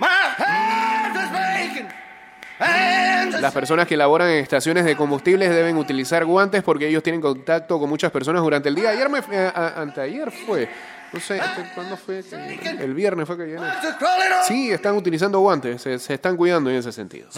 Las 3.40 3.52
personas 3.52 3.86
que 3.86 3.96
laboran 3.96 4.28
en 4.30 4.38
estaciones 4.38 4.84
de 4.84 4.96
combustibles 4.96 5.50
deben 5.50 5.76
utilizar 5.76 6.24
guantes 6.24 6.62
porque 6.62 6.88
ellos 6.88 7.02
tienen 7.02 7.20
contacto 7.20 7.78
con 7.78 7.88
muchas 7.90 8.10
personas 8.10 8.42
durante 8.42 8.68
el 8.68 8.74
día. 8.74 8.90
Ayer 8.90 9.08
me, 9.08 9.18
eh, 9.18 9.52
a- 9.54 9.80
anteayer 9.82 10.30
fue, 10.30 10.68
No 11.12 11.20
sé, 11.20 11.36
este, 11.36 11.62
¿cuándo 11.74 11.96
fue? 11.96 12.22
El 12.80 12.94
viernes 12.94 13.26
fue 13.26 13.36
que 13.36 13.56
on. 13.58 13.66
Sí, 14.48 14.70
están 14.70 14.96
utilizando 14.96 15.40
guantes, 15.40 15.82
se, 15.82 15.98
se 15.98 16.14
están 16.14 16.36
cuidando 16.36 16.70
en 16.70 16.76
ese 16.76 16.90
sentido. 16.92 17.28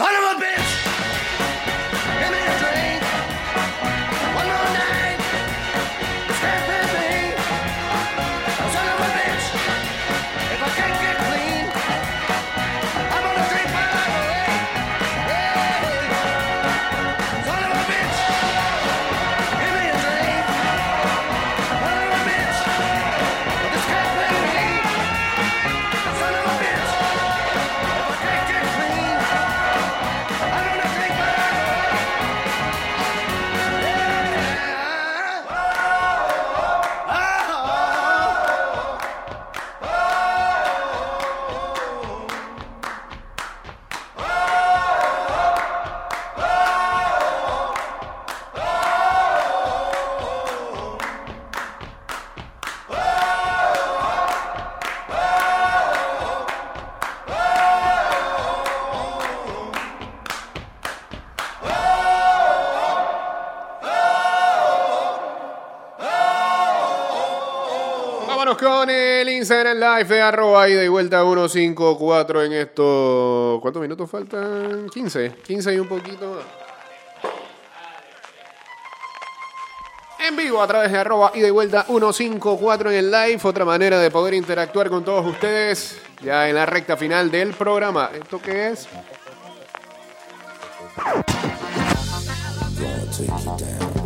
El 69.51 69.67
Instagram 69.67 69.97
Live 69.99 70.15
de 70.15 70.21
arroba 70.21 70.67
ida 70.67 70.83
y 70.83 70.87
vuelta 70.89 71.21
154 71.21 72.43
en 72.43 72.53
esto. 72.53 73.59
¿Cuántos 73.61 73.81
minutos 73.81 74.09
faltan? 74.09 74.89
15. 74.89 75.35
15 75.45 75.73
y 75.73 75.79
un 75.79 75.87
poquito 75.87 76.33
más. 76.33 76.43
En 80.19 80.35
vivo 80.35 80.61
a 80.61 80.67
través 80.67 80.91
de 80.91 80.97
arroba 80.97 81.31
y 81.33 81.49
vuelta 81.49 81.83
154 81.83 82.91
en 82.91 82.97
el 82.97 83.11
live. 83.11 83.39
Otra 83.43 83.63
manera 83.63 83.99
de 83.99 84.11
poder 84.11 84.33
interactuar 84.33 84.89
con 84.89 85.05
todos 85.05 85.25
ustedes 85.25 85.97
ya 86.21 86.49
en 86.49 86.55
la 86.55 86.65
recta 86.65 86.97
final 86.97 87.31
del 87.31 87.53
programa. 87.53 88.09
¿Esto 88.13 88.41
qué 88.41 88.69
es? 88.69 88.87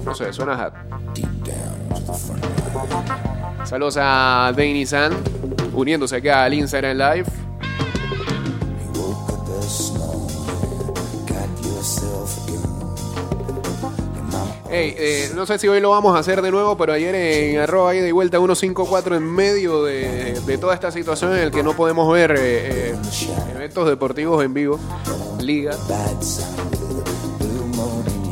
No 0.05 0.13
sé, 0.13 0.31
suena 0.33 0.53
hat. 0.53 0.73
Saludos 3.63 3.97
a 3.99 4.51
Danny 4.55 4.85
San, 4.85 5.13
uniéndose 5.73 6.15
acá 6.17 6.43
al 6.43 6.53
Instagram 6.53 6.97
Live. 6.97 7.25
Hey, 14.73 14.95
eh, 14.97 15.31
no 15.35 15.45
sé 15.45 15.59
si 15.59 15.67
hoy 15.67 15.81
lo 15.81 15.89
vamos 15.89 16.15
a 16.15 16.19
hacer 16.19 16.41
de 16.41 16.49
nuevo, 16.49 16.77
pero 16.77 16.93
ayer 16.93 17.13
en 17.13 17.59
arroba 17.59 17.93
y 17.93 18.09
vuelta 18.13 18.37
154 18.37 19.17
en 19.17 19.23
medio 19.23 19.83
de, 19.83 20.39
de 20.39 20.57
toda 20.57 20.73
esta 20.73 20.91
situación 20.91 21.33
en 21.33 21.39
el 21.39 21.51
que 21.51 21.61
no 21.61 21.75
podemos 21.75 22.11
ver 22.13 22.31
eh, 22.31 22.91
eh, 22.91 22.95
eventos 23.53 23.85
deportivos 23.89 24.41
en 24.45 24.53
vivo, 24.53 24.79
liga, 25.41 25.75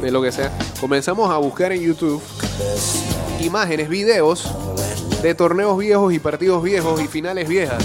de 0.01 0.11
lo 0.11 0.21
que 0.21 0.31
sea, 0.31 0.57
comenzamos 0.79 1.29
a 1.29 1.37
buscar 1.39 1.73
en 1.73 1.81
YouTube 1.81 2.21
imágenes, 3.41 3.89
videos 3.89 4.49
de 5.21 5.35
torneos 5.35 5.77
viejos 5.77 6.13
y 6.13 6.19
partidos 6.19 6.63
viejos 6.63 7.01
y 7.01 7.07
finales 7.07 7.47
viejas. 7.47 7.83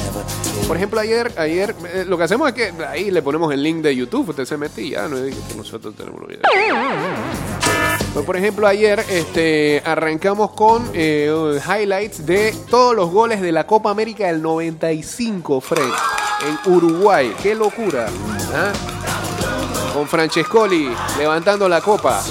Por 0.68 0.76
ejemplo, 0.76 1.00
ayer, 1.00 1.32
ayer 1.36 1.74
eh, 1.92 2.04
lo 2.06 2.16
que 2.16 2.24
hacemos 2.24 2.48
es 2.48 2.54
que 2.54 2.72
ahí 2.84 3.10
le 3.10 3.22
ponemos 3.22 3.52
el 3.52 3.62
link 3.62 3.82
de 3.82 3.94
YouTube, 3.94 4.30
usted 4.30 4.44
se 4.44 4.56
mete 4.56 4.82
y 4.82 4.90
ya, 4.90 5.08
no 5.08 5.18
es 5.18 5.34
que 5.34 5.54
nosotros 5.56 5.94
tenemos 5.94 6.20
los 6.20 6.28
videos. 6.28 6.44
Pues, 8.14 8.24
por 8.24 8.36
ejemplo, 8.36 8.66
ayer 8.66 9.04
este, 9.10 9.82
arrancamos 9.84 10.52
con 10.52 10.88
eh, 10.94 11.60
highlights 11.66 12.24
de 12.24 12.54
todos 12.70 12.94
los 12.94 13.10
goles 13.10 13.40
de 13.40 13.50
la 13.50 13.66
Copa 13.66 13.90
América 13.90 14.28
del 14.28 14.40
95, 14.40 15.60
Fred, 15.60 15.90
en 16.46 16.72
Uruguay. 16.72 17.34
¡Qué 17.42 17.54
locura! 17.56 18.06
¿ah? 18.54 18.72
Con 19.92 20.06
Francescoli 20.06 20.90
levantando 21.18 21.68
la 21.68 21.80
copa. 21.80 22.22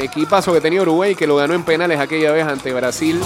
Equipazo 0.00 0.52
que 0.52 0.60
tenía 0.60 0.82
Uruguay 0.82 1.14
que 1.14 1.26
lo 1.26 1.36
ganó 1.36 1.54
en 1.54 1.62
penales 1.62 1.98
aquella 1.98 2.32
vez 2.32 2.46
ante 2.46 2.72
Brasil. 2.72 3.20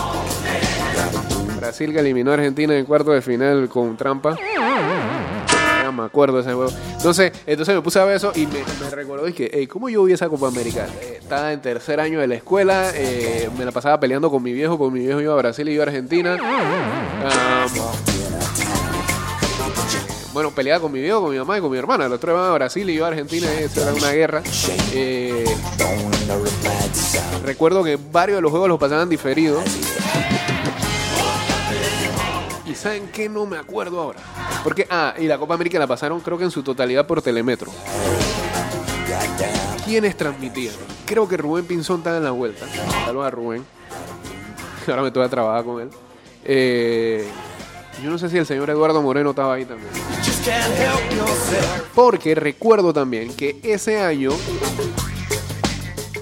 Brasil 1.56 1.92
que 1.92 2.00
eliminó 2.00 2.32
a 2.32 2.34
Argentina 2.34 2.76
en 2.76 2.84
cuarto 2.84 3.12
de 3.12 3.22
final 3.22 3.68
con 3.68 3.96
trampa. 3.96 4.36
Ya 5.82 5.92
me 5.92 6.04
acuerdo 6.04 6.36
de 6.36 6.42
ese 6.42 6.52
juego. 6.52 6.70
Entonces, 6.96 7.32
entonces 7.46 7.74
me 7.74 7.82
puse 7.82 7.98
a 7.98 8.04
ver 8.04 8.16
eso 8.16 8.32
y 8.34 8.46
me, 8.46 8.60
me 8.82 8.90
recordó 8.90 9.24
que, 9.34 9.50
hey, 9.52 9.66
¿cómo 9.66 9.88
yo 9.88 10.04
vi 10.04 10.14
esa 10.14 10.28
Copa 10.28 10.48
América? 10.48 10.86
Eh, 11.00 11.18
estaba 11.20 11.52
en 11.52 11.60
tercer 11.60 12.00
año 12.00 12.20
de 12.20 12.26
la 12.26 12.34
escuela, 12.34 12.90
eh, 12.94 13.48
me 13.56 13.64
la 13.64 13.72
pasaba 13.72 14.00
peleando 14.00 14.30
con 14.30 14.42
mi 14.42 14.52
viejo, 14.52 14.78
con 14.78 14.92
mi 14.92 15.00
viejo 15.00 15.20
iba 15.20 15.32
a 15.32 15.36
Brasil 15.36 15.68
y 15.68 15.74
yo 15.74 15.82
a 15.82 15.84
Argentina. 15.84 16.36
Ah, 16.40 17.66
bueno, 20.34 20.50
peleaba 20.50 20.80
con 20.80 20.90
mi 20.90 21.00
viejo, 21.00 21.22
con 21.22 21.30
mi 21.30 21.38
mamá 21.38 21.58
y 21.58 21.60
con 21.60 21.70
mi 21.70 21.78
hermana. 21.78 22.08
Los 22.08 22.18
tres 22.18 22.32
iban 22.34 22.50
a 22.50 22.54
Brasil 22.54 22.90
y 22.90 22.94
yo 22.94 23.04
a 23.04 23.08
Argentina, 23.08 23.46
y 23.54 23.62
eso 23.62 23.82
era 23.82 23.94
una 23.94 24.10
guerra. 24.10 24.42
Eh, 24.92 25.44
recuerdo 27.44 27.84
que 27.84 27.96
varios 28.10 28.38
de 28.38 28.42
los 28.42 28.50
juegos 28.50 28.68
los 28.68 28.80
pasaban 28.80 29.08
diferidos. 29.08 29.62
¿Y 32.66 32.74
saben 32.74 33.08
qué? 33.12 33.28
No 33.28 33.46
me 33.46 33.58
acuerdo 33.58 34.00
ahora. 34.00 34.18
Porque, 34.64 34.88
ah, 34.90 35.14
y 35.16 35.28
la 35.28 35.38
Copa 35.38 35.54
América 35.54 35.78
la 35.78 35.86
pasaron 35.86 36.18
creo 36.18 36.36
que 36.36 36.44
en 36.44 36.50
su 36.50 36.64
totalidad 36.64 37.06
por 37.06 37.22
Telemetro. 37.22 37.70
¿Quiénes 39.84 40.16
transmitían? 40.16 40.74
Creo 41.06 41.28
que 41.28 41.36
Rubén 41.36 41.64
Pinzón 41.64 41.98
estaba 41.98 42.16
en 42.16 42.24
la 42.24 42.32
vuelta. 42.32 42.66
Saludos 43.04 43.26
a 43.26 43.30
Rubén. 43.30 43.64
Ahora 44.88 45.02
me 45.02 45.12
toca 45.12 45.28
trabajar 45.28 45.64
con 45.64 45.80
él. 45.82 45.90
Eh, 46.44 47.24
yo 48.02 48.10
no 48.10 48.18
sé 48.18 48.28
si 48.28 48.38
el 48.38 48.46
señor 48.46 48.70
Eduardo 48.70 49.02
Moreno 49.02 49.30
estaba 49.30 49.54
ahí 49.54 49.64
también. 49.64 49.90
Porque 51.94 52.34
recuerdo 52.34 52.92
también 52.92 53.34
que 53.34 53.60
ese 53.62 54.00
año 54.00 54.32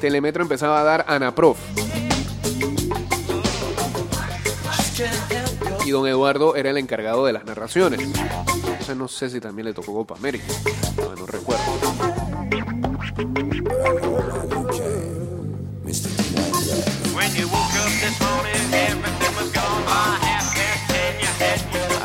Telemetro 0.01 0.43
empezaba 0.43 0.81
a 0.81 0.85
dar 0.85 1.05
Anaprof. 1.09 1.59
Y 5.85 5.91
don 5.91 6.07
Eduardo 6.07 6.55
era 6.55 6.71
el 6.71 6.79
encargado 6.79 7.27
de 7.27 7.33
las 7.33 7.45
narraciones. 7.45 8.01
Entonces 8.01 8.97
no 8.97 9.09
sé 9.09 9.31
si 9.31 9.41
también 9.41 9.67
le 9.67 9.75
tocó 9.75 9.93
Copa 9.93 10.15
América. 10.15 10.45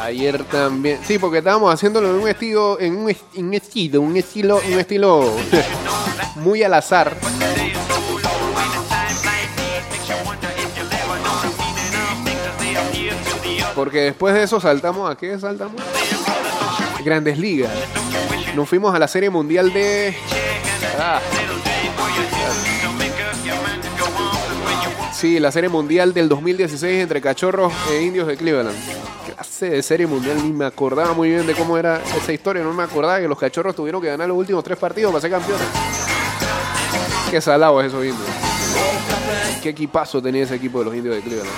Ayer 0.07 0.41
también. 0.45 0.99
Sí, 1.03 1.19
porque 1.19 1.39
estábamos 1.39 1.73
haciéndolo 1.73 2.09
en 2.11 2.21
un 2.21 2.29
estilo, 2.29 2.79
en 2.79 2.95
un, 2.95 3.09
estilo, 3.09 3.99
un 3.99 4.15
estilo, 4.15 4.61
un 4.65 4.79
estilo 4.79 5.33
muy 6.37 6.63
al 6.63 6.75
azar. 6.75 7.17
Porque 13.75 13.99
después 13.99 14.33
de 14.33 14.43
eso 14.43 14.61
saltamos 14.61 15.11
a 15.11 15.17
qué 15.17 15.37
saltamos? 15.37 15.75
Grandes 17.03 17.37
ligas. 17.37 17.73
Nos 18.55 18.69
fuimos 18.69 18.95
a 18.95 18.99
la 18.99 19.09
serie 19.09 19.29
mundial 19.29 19.73
de. 19.73 20.15
Ah. 20.97 21.19
Sí, 25.11 25.37
la 25.41 25.51
serie 25.51 25.67
mundial 25.67 26.13
del 26.13 26.29
2016 26.29 27.01
entre 27.01 27.19
cachorros 27.19 27.73
e 27.91 28.03
indios 28.03 28.25
de 28.25 28.37
Cleveland. 28.37 29.06
De 29.59 29.81
serie 29.81 30.05
mundial, 30.05 30.37
ni 30.43 30.51
me 30.53 30.65
acordaba 30.65 31.13
muy 31.13 31.29
bien 31.29 31.47
de 31.47 31.55
cómo 31.55 31.79
era 31.79 31.99
esa 32.15 32.31
historia. 32.31 32.61
No 32.61 32.73
me 32.73 32.83
acordaba 32.83 33.19
que 33.19 33.27
los 33.27 33.39
cachorros 33.39 33.75
tuvieron 33.75 33.99
que 33.99 34.07
ganar 34.07 34.27
los 34.27 34.37
últimos 34.37 34.63
tres 34.63 34.77
partidos 34.77 35.11
para 35.11 35.21
ser 35.21 35.31
campeones. 35.31 35.65
Qué 37.31 37.41
salado 37.41 37.81
es 37.81 37.87
eso, 37.87 38.03
indios. 38.03 38.27
Qué 39.63 39.69
equipazo 39.69 40.21
tenía 40.21 40.43
ese 40.43 40.55
equipo 40.55 40.79
de 40.79 40.85
los 40.85 40.93
indios 40.93 41.15
de 41.15 41.21
Cleveland. 41.21 41.49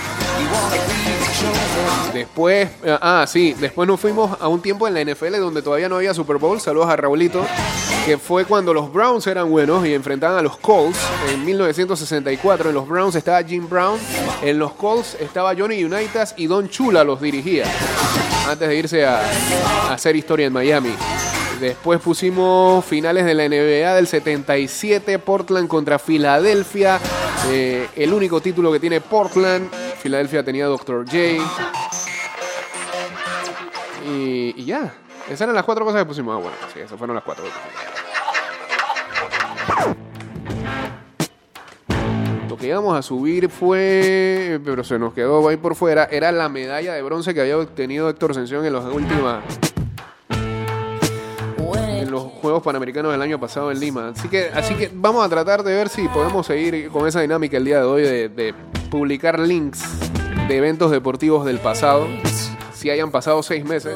Después, 2.14 2.70
ah, 3.02 3.26
sí, 3.28 3.54
después 3.60 3.86
nos 3.86 4.00
fuimos 4.00 4.40
a 4.40 4.48
un 4.48 4.62
tiempo 4.62 4.88
en 4.88 4.94
la 4.94 5.02
NFL 5.04 5.38
donde 5.38 5.62
todavía 5.62 5.90
no 5.90 5.98
había 5.98 6.14
Super 6.14 6.38
Bowl. 6.38 6.62
Saludos 6.62 6.88
a 6.90 6.96
Raulito, 6.96 7.46
que 8.10 8.18
fue 8.18 8.44
cuando 8.46 8.74
los 8.74 8.92
Browns 8.92 9.28
eran 9.28 9.52
buenos 9.52 9.86
y 9.86 9.94
enfrentaban 9.94 10.40
a 10.40 10.42
los 10.42 10.58
Colts 10.58 10.98
en 11.32 11.46
1964. 11.46 12.70
En 12.70 12.76
los 12.76 12.88
Browns 12.88 13.14
estaba 13.14 13.44
Jim 13.44 13.70
Brown, 13.70 14.00
en 14.42 14.58
los 14.58 14.72
Colts 14.74 15.16
estaba 15.20 15.54
Johnny 15.56 15.84
Unitas 15.84 16.34
y 16.36 16.48
Don 16.48 16.68
Chula 16.70 17.04
los 17.04 17.22
dirigía 17.22 17.66
antes 18.48 18.68
de 18.68 18.76
irse 18.76 19.06
a, 19.06 19.22
hacer 19.92 20.16
historia 20.16 20.48
en 20.48 20.54
Miami. 20.54 20.90
Después 21.60 22.02
pusimos 22.02 22.84
finales 22.84 23.26
de 23.26 23.36
la 23.36 23.48
NBA 23.48 23.94
del 23.94 24.08
77, 24.08 25.20
Portland 25.20 25.68
contra 25.68 26.00
Filadelfia. 26.00 27.00
Eh, 27.50 27.90
el 27.96 28.12
único 28.12 28.42
título 28.42 28.72
que 28.72 28.80
tiene 28.80 29.02
Portland. 29.02 29.70
Filadelfia 30.02 30.44
tenía 30.44 30.66
Dr. 30.66 31.06
J. 31.06 31.18
Y 34.04 34.66
ya. 34.66 34.96
Esas 35.30 35.42
eran 35.42 35.54
las 35.54 35.64
cuatro 35.64 35.86
cosas 35.86 36.02
que 36.02 36.08
pusimos. 36.08 36.36
Ah, 36.36 36.42
bueno, 36.42 36.58
sí, 36.74 36.80
esas 36.80 36.98
fueron 36.98 37.16
las 37.16 37.24
cuatro. 37.24 37.46
Lo 42.50 42.58
que 42.58 42.66
íbamos 42.66 42.98
a 42.98 43.04
subir 43.04 43.48
fue, 43.48 44.60
pero 44.66 44.84
se 44.84 44.98
nos 44.98 45.14
quedó 45.14 45.48
ahí 45.48 45.58
por 45.58 45.76
fuera, 45.76 46.06
era 46.06 46.32
la 46.32 46.50
medalla 46.50 46.94
de 46.94 47.04
bronce 47.04 47.36
que 47.36 47.42
había 47.42 47.60
obtenido 47.60 48.10
Héctor 48.10 48.34
Sención 48.34 48.66
en 48.66 48.74
las 48.74 48.86
últimas 48.86 49.44
en 51.78 52.10
los 52.10 52.24
Juegos 52.24 52.64
Panamericanos 52.64 53.12
del 53.12 53.22
año 53.22 53.40
pasado 53.40 53.72
en 53.72 53.80
Lima. 53.80 54.10
Así 54.10 54.30
que, 54.30 54.50
así 54.52 54.74
que 54.74 54.90
vamos 54.92 55.24
a 55.24 55.30
tratar 55.30 55.62
de 55.62 55.76
ver 55.76 55.90
si 55.90 56.08
podemos 56.08 56.48
seguir 56.48 56.90
con 56.90 57.08
esa 57.08 57.22
dinámica 57.22 57.58
el 57.58 57.66
día 57.66 57.78
de 57.78 57.86
hoy 57.86 58.02
de, 58.02 58.30
de 58.30 58.56
publicar 58.90 59.38
links 59.38 59.84
de 60.48 60.58
eventos 60.58 60.90
deportivos 60.90 61.46
del 61.46 61.60
pasado, 61.60 62.08
si 62.74 62.90
hayan 62.90 63.12
pasado 63.12 63.44
seis 63.44 63.64
meses 63.64 63.96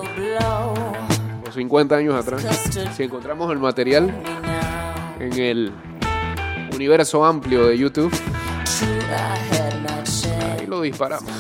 50 1.54 1.95
años 1.95 2.16
atrás. 2.16 2.43
Si 2.95 3.04
encontramos 3.04 3.51
el 3.51 3.60
material 3.60 4.14
en 5.20 5.34
el 5.34 5.72
universo 6.74 7.24
amplio 7.24 7.68
de 7.68 7.78
YouTube, 7.78 8.14
ahí 10.58 10.66
lo 10.66 10.82
disparamos. 10.82 11.32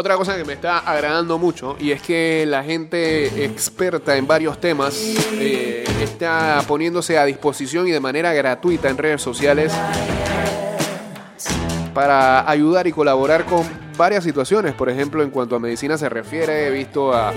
Otra 0.00 0.16
cosa 0.16 0.34
que 0.34 0.46
me 0.46 0.54
está 0.54 0.78
agradando 0.78 1.36
mucho 1.36 1.76
y 1.78 1.90
es 1.90 2.00
que 2.00 2.46
la 2.46 2.64
gente 2.64 3.44
experta 3.44 4.16
en 4.16 4.26
varios 4.26 4.58
temas 4.58 4.94
eh, 5.34 5.84
está 6.00 6.64
poniéndose 6.66 7.18
a 7.18 7.26
disposición 7.26 7.86
y 7.86 7.90
de 7.90 8.00
manera 8.00 8.32
gratuita 8.32 8.88
en 8.88 8.96
redes 8.96 9.20
sociales 9.20 9.74
para 11.92 12.50
ayudar 12.50 12.86
y 12.86 12.92
colaborar 12.92 13.44
con 13.44 13.62
varias 13.98 14.24
situaciones. 14.24 14.72
Por 14.72 14.88
ejemplo, 14.88 15.22
en 15.22 15.28
cuanto 15.28 15.56
a 15.56 15.58
medicina 15.58 15.98
se 15.98 16.08
refiere, 16.08 16.68
he 16.68 16.70
visto 16.70 17.12
a... 17.12 17.34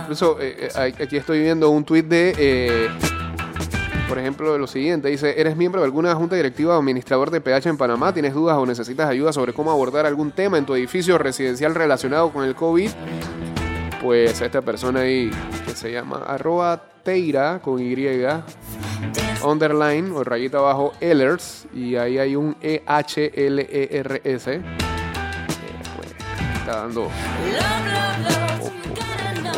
Incluso 0.00 0.40
eh, 0.40 0.70
eh, 0.74 0.94
aquí 1.02 1.18
estoy 1.18 1.40
viendo 1.40 1.68
un 1.68 1.84
tuit 1.84 2.06
de... 2.06 2.88
por 4.10 4.18
ejemplo, 4.18 4.58
lo 4.58 4.66
siguiente, 4.66 5.08
dice, 5.08 5.40
¿eres 5.40 5.56
miembro 5.56 5.82
de 5.82 5.84
alguna 5.84 6.16
junta 6.16 6.34
directiva 6.34 6.74
o 6.74 6.80
administrador 6.80 7.30
de 7.30 7.40
PH 7.40 7.68
en 7.68 7.76
Panamá? 7.76 8.12
¿Tienes 8.12 8.34
dudas 8.34 8.56
o 8.56 8.66
necesitas 8.66 9.08
ayuda 9.08 9.32
sobre 9.32 9.52
cómo 9.52 9.70
abordar 9.70 10.04
algún 10.04 10.32
tema 10.32 10.58
en 10.58 10.66
tu 10.66 10.74
edificio 10.74 11.16
residencial 11.16 11.76
relacionado 11.76 12.32
con 12.32 12.44
el 12.44 12.56
COVID? 12.56 12.90
Pues 14.02 14.40
esta 14.40 14.62
persona 14.62 15.02
ahí, 15.02 15.30
que 15.64 15.76
se 15.76 15.92
llama 15.92 16.24
arroba 16.26 16.82
teira 17.04 17.60
con 17.62 17.78
Y, 17.80 17.94
underline 19.44 20.10
o 20.10 20.24
rayita 20.24 20.58
abajo, 20.58 20.92
Ehlers, 21.00 21.68
y 21.72 21.94
ahí 21.94 22.18
hay 22.18 22.34
un 22.34 22.56
E 22.60 22.82
E-H-L-E-R-S. 22.84 24.54
eh, 24.54 24.62
pues, 25.96 26.08
está 26.58 26.78
dando... 26.78 27.08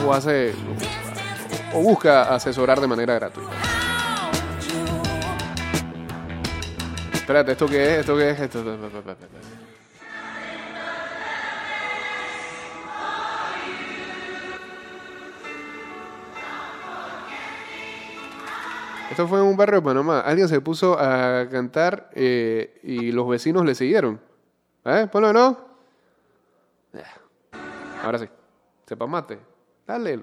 O 0.06 0.12
hace... 0.12 0.52
O 1.72 1.80
busca 1.80 2.34
asesorar 2.34 2.82
de 2.82 2.86
manera 2.86 3.14
gratuita. 3.14 3.71
Espérate, 7.22 7.52
¿esto 7.52 7.68
qué 7.68 7.84
es? 7.84 7.98
¿Esto 8.00 8.16
qué 8.16 8.30
es? 8.30 8.40
Esto... 8.40 8.64
Esto 19.08 19.28
fue 19.28 19.38
en 19.38 19.44
un 19.44 19.56
barrio 19.56 19.76
de 19.76 19.82
Panamá. 19.82 20.20
Alguien 20.20 20.48
se 20.48 20.60
puso 20.60 20.98
a 20.98 21.48
cantar 21.48 22.10
eh, 22.14 22.80
y 22.82 23.12
los 23.12 23.28
vecinos 23.28 23.64
le 23.64 23.76
siguieron. 23.76 24.20
¿Eh? 24.84 25.06
Ponlo 25.12 25.28
de 25.28 25.32
nuevo. 25.34 25.58
Ya. 26.92 27.06
Ahora 28.02 28.18
sí. 28.18 28.28
Sepa 28.84 29.06
mate. 29.06 29.38
Dale. 29.86 30.20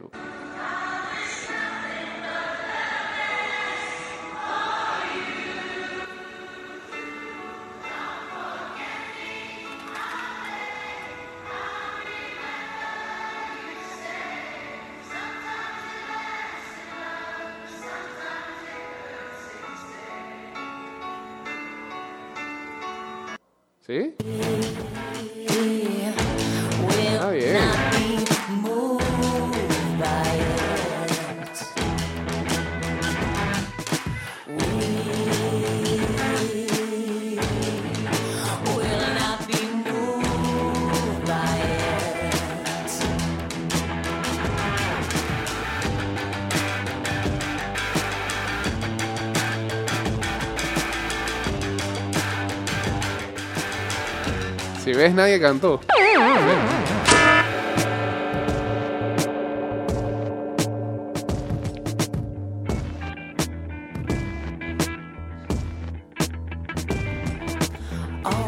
Nadie 55.14 55.40
cantó. 55.40 55.80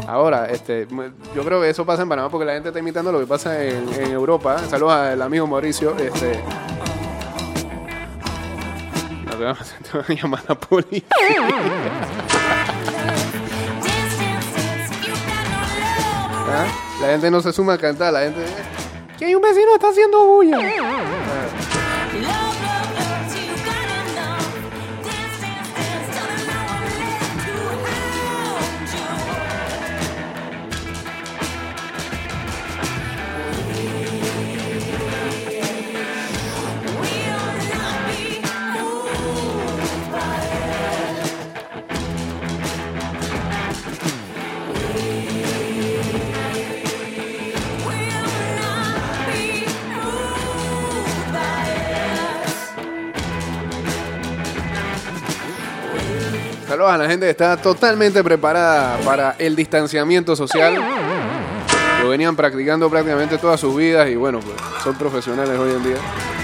Ahora, 0.06 0.46
este, 0.50 0.86
yo 1.34 1.42
creo 1.42 1.62
que 1.62 1.70
eso 1.70 1.86
pasa 1.86 2.02
en 2.02 2.08
Panamá 2.08 2.28
porque 2.28 2.44
la 2.44 2.52
gente 2.52 2.68
está 2.68 2.78
imitando 2.78 3.10
lo 3.10 3.18
que 3.18 3.26
pasa 3.26 3.64
en, 3.64 3.88
Europa. 4.12 4.58
Saludos 4.68 4.92
al 4.92 5.22
amigo 5.22 5.46
Mauricio. 5.46 5.96
Este, 5.96 6.38
no 9.40 9.54
te 10.04 10.12
a 10.12 10.14
llamar 10.14 10.40
a 10.40 10.50
la 10.50 10.54
policía. 10.54 11.02
¿Ah? 16.54 16.66
La 17.00 17.08
gente 17.08 17.30
no 17.30 17.40
se 17.40 17.50
suma 17.52 17.74
a 17.74 17.78
cantar, 17.78 18.12
la 18.12 18.20
gente. 18.20 18.44
Que 19.18 19.24
hay 19.24 19.34
un 19.34 19.40
vecino 19.40 19.68
que 19.68 19.74
está 19.74 19.88
haciendo 19.88 20.26
bulla. 20.26 20.58
La 56.82 57.08
gente 57.08 57.26
que 57.26 57.30
está 57.30 57.56
totalmente 57.56 58.24
preparada 58.24 58.98
para 59.04 59.36
el 59.38 59.54
distanciamiento 59.54 60.34
social. 60.34 60.74
Lo 62.02 62.08
venían 62.08 62.34
practicando 62.34 62.90
prácticamente 62.90 63.38
todas 63.38 63.60
sus 63.60 63.76
vidas 63.76 64.08
y 64.08 64.16
bueno, 64.16 64.40
pues 64.40 64.56
son 64.82 64.96
profesionales 64.96 65.56
hoy 65.56 65.70
en 65.70 65.84
día. 65.84 66.41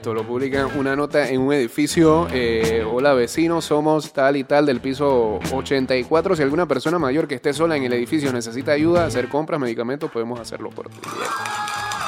Esto, 0.00 0.14
lo 0.14 0.24
publican 0.26 0.78
una 0.78 0.96
nota 0.96 1.28
en 1.28 1.42
un 1.42 1.52
edificio. 1.52 2.26
eh, 2.32 2.82
Hola 2.90 3.12
vecinos, 3.12 3.66
somos 3.66 4.14
tal 4.14 4.38
y 4.38 4.44
tal 4.44 4.64
del 4.64 4.80
piso 4.80 5.38
84. 5.52 6.36
Si 6.36 6.42
alguna 6.42 6.64
persona 6.64 6.98
mayor 6.98 7.28
que 7.28 7.34
esté 7.34 7.52
sola 7.52 7.76
en 7.76 7.84
el 7.84 7.92
edificio 7.92 8.32
necesita 8.32 8.72
ayuda, 8.72 9.04
hacer 9.04 9.28
compras, 9.28 9.60
medicamentos, 9.60 10.10
podemos 10.10 10.40
hacerlo 10.40 10.70
por 10.70 10.88
ti. 10.88 11.00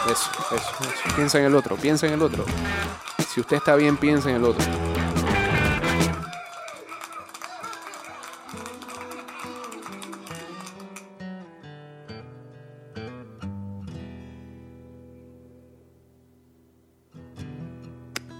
Eso, 0.07 0.30
eso, 0.57 0.57
eso. 0.57 1.16
Piensa 1.16 1.38
en 1.38 1.45
el 1.45 1.55
otro, 1.55 1.76
piensa 1.76 2.07
en 2.07 2.14
el 2.14 2.22
otro. 2.22 2.47
Si 3.28 3.40
usted 3.40 3.59
está 3.59 3.76
bien, 3.76 3.99
piensa 3.99 4.30
en 4.30 4.36
el 4.36 4.45
otro. 4.45 4.64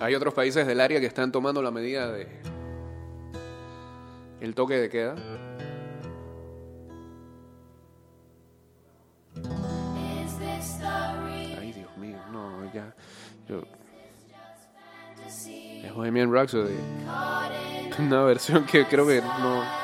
Hay 0.03 0.17
otros 0.17 0.35
países 0.35 0.67
del 0.67 0.81
área 0.81 0.99
que 0.99 1.07
están 1.07 1.31
tomando 1.31 1.63
la 1.63 1.71
medida 1.71 2.11
de 2.11 2.27
el 4.41 4.53
toque 4.53 4.75
de 4.75 4.91
queda. 4.91 5.15
Ay, 11.57 11.73
Dios 11.73 11.97
mío, 11.99 12.19
no, 12.33 12.73
ya. 12.75 12.93
Yo, 13.49 13.63
es 15.85 15.95
Bohemian 15.95 16.33
Rhapsody. 16.33 16.75
Una 18.01 18.23
versión 18.25 18.67
que 18.67 18.85
creo 18.87 19.07
que 19.07 19.21
no. 19.21 19.82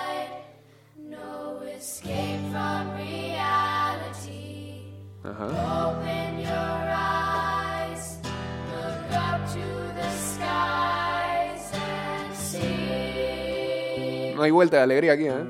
Vuelta 14.58 14.78
de 14.78 14.82
alegría 14.82 15.12
aquí, 15.12 15.26
¿eh? 15.26 15.44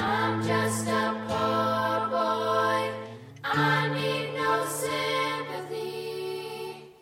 I'm 0.00 0.42
just 0.42 0.88
a 0.88 1.14
poor 1.28 2.10
boy. 2.10 2.90
I 3.44 3.88
need 3.94 4.34
no 4.36 4.66
sympathy. 4.66 5.78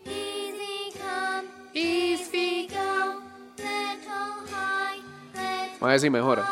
Easy 0.05 0.93
come, 0.93 1.49
easy 1.73 2.69
go. 2.69 3.23
Little 3.57 4.45
high, 4.51 5.01
little 5.33 5.79
Vamos 5.81 5.83
a 5.83 5.87
ver 5.87 6.01
si 6.01 6.11
mejora. 6.11 6.45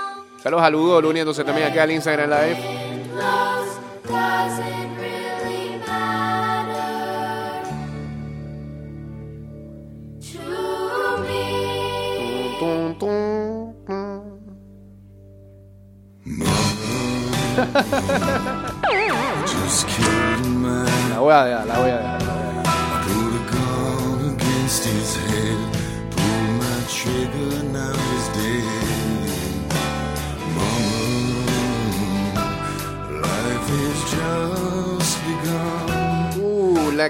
Saludos 0.42 0.64
a 0.64 0.70
Ludo, 0.70 1.06
uniéndose 1.06 1.44
también 1.44 1.68
aquí 1.68 1.78
al 1.78 1.90
Instagram 1.90 2.30
Live. 2.30 2.77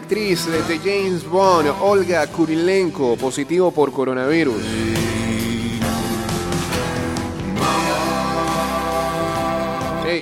Actriz 0.08 0.46
de 0.46 0.78
James 0.78 1.28
Bond, 1.28 1.68
Olga 1.82 2.26
Kurilenko, 2.28 3.14
positivo 3.16 3.70
por 3.70 3.92
coronavirus. 3.92 4.62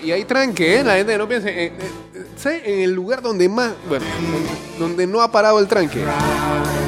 Y 0.03 0.11
hay 0.11 0.25
tranque, 0.25 0.81
¿eh? 0.81 0.85
La 0.85 0.97
gente 0.97 1.17
no 1.17 1.29
piensa. 1.29 1.49
eh, 1.49 1.73
eh. 1.73 2.63
En 2.65 2.81
el 2.81 2.95
lugar 2.95 3.23
donde 3.23 3.49
más. 3.49 3.75
Bueno, 3.89 4.05
donde, 4.33 4.49
donde 4.77 5.07
no 5.07 5.23
ha 5.23 5.31
parado 5.31 5.61
el 5.61 5.69
tranque. 5.69 6.03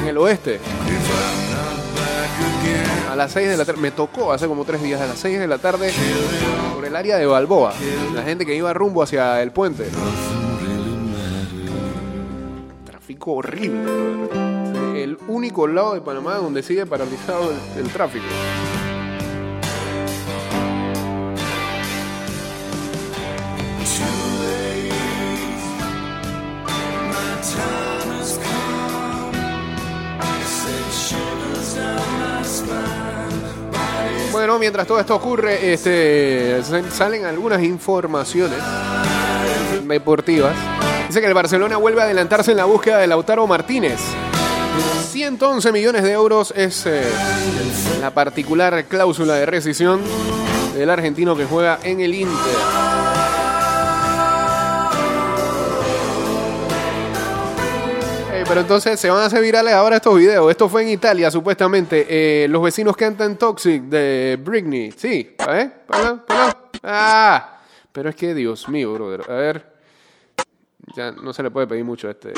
En 0.01 0.07
el 0.09 0.17
oeste. 0.17 0.59
A 3.09 3.15
las 3.15 3.31
6 3.31 3.47
de 3.47 3.55
la 3.55 3.63
tarde. 3.63 3.79
Me 3.79 3.91
tocó 3.91 4.33
hace 4.33 4.45
como 4.45 4.65
tres 4.65 4.83
días. 4.83 4.99
A 4.99 5.07
las 5.07 5.19
6 5.19 5.39
de 5.39 5.47
la 5.47 5.57
tarde. 5.57 5.93
Por 6.75 6.83
el 6.83 6.93
área 6.97 7.17
de 7.17 7.25
Balboa. 7.25 7.73
La 8.13 8.23
gente 8.23 8.45
que 8.45 8.55
iba 8.55 8.73
rumbo 8.73 9.01
hacia 9.01 9.41
el 9.41 9.51
puente. 9.51 9.85
Tráfico 13.19 13.33
horrible. 13.33 15.03
El 15.03 15.17
único 15.27 15.67
lado 15.67 15.93
de 15.93 15.99
Panamá 15.99 16.35
donde 16.35 16.63
sigue 16.63 16.85
paralizado 16.85 17.51
el, 17.51 17.85
el 17.85 17.91
tráfico. 17.91 18.23
Bueno, 34.31 34.59
mientras 34.59 34.85
todo 34.87 34.99
esto 34.99 35.15
ocurre, 35.15 35.73
este, 35.73 36.61
sa- 36.63 36.89
salen 36.91 37.25
algunas 37.25 37.61
informaciones 37.63 38.59
deportivas. 39.87 40.55
Dice 41.09 41.21
que 41.21 41.27
el 41.27 41.33
Barcelona 41.33 41.77
vuelve 41.77 42.01
a 42.01 42.03
adelantarse 42.03 42.51
en 42.51 42.57
la 42.57 42.65
búsqueda 42.65 42.99
de 42.99 43.07
Lautaro 43.07 43.47
Martínez. 43.47 43.99
111 45.09 45.71
millones 45.71 46.03
de 46.03 46.11
euros 46.11 46.53
es 46.55 46.85
eh, 46.85 47.01
la 47.99 48.11
particular 48.11 48.85
cláusula 48.85 49.33
de 49.33 49.47
rescisión 49.47 50.01
del 50.75 50.87
argentino 50.87 51.35
que 51.35 51.45
juega 51.45 51.79
en 51.81 52.01
el 52.01 52.13
Inter. 52.13 52.37
Eh, 58.31 58.43
pero 58.47 58.61
entonces 58.61 58.99
se 58.99 59.09
van 59.09 59.21
a 59.21 59.25
hacer 59.25 59.41
virales 59.41 59.73
ahora 59.73 59.95
estos 59.95 60.15
videos. 60.15 60.51
Esto 60.51 60.69
fue 60.69 60.83
en 60.83 60.89
Italia, 60.89 61.31
supuestamente. 61.31 62.05
Eh, 62.07 62.47
los 62.49 62.61
vecinos 62.61 62.95
cantan 62.95 63.35
Toxic 63.35 63.81
de 63.81 64.37
Britney. 64.39 64.91
Sí, 64.91 65.35
a 65.39 65.47
ver, 65.47 65.85
ponlo, 65.87 66.23
ponlo. 66.23 66.55
Ah, 66.83 67.61
pero 67.91 68.09
es 68.09 68.15
que, 68.15 68.35
Dios 68.35 68.69
mío, 68.69 68.93
brother. 68.93 69.23
A 69.27 69.33
ver, 69.33 69.68
ya 70.95 71.11
no 71.11 71.33
se 71.33 71.43
le 71.43 71.51
puede 71.51 71.67
pedir 71.67 71.83
mucho 71.83 72.07
a 72.07 72.11
este. 72.11 72.33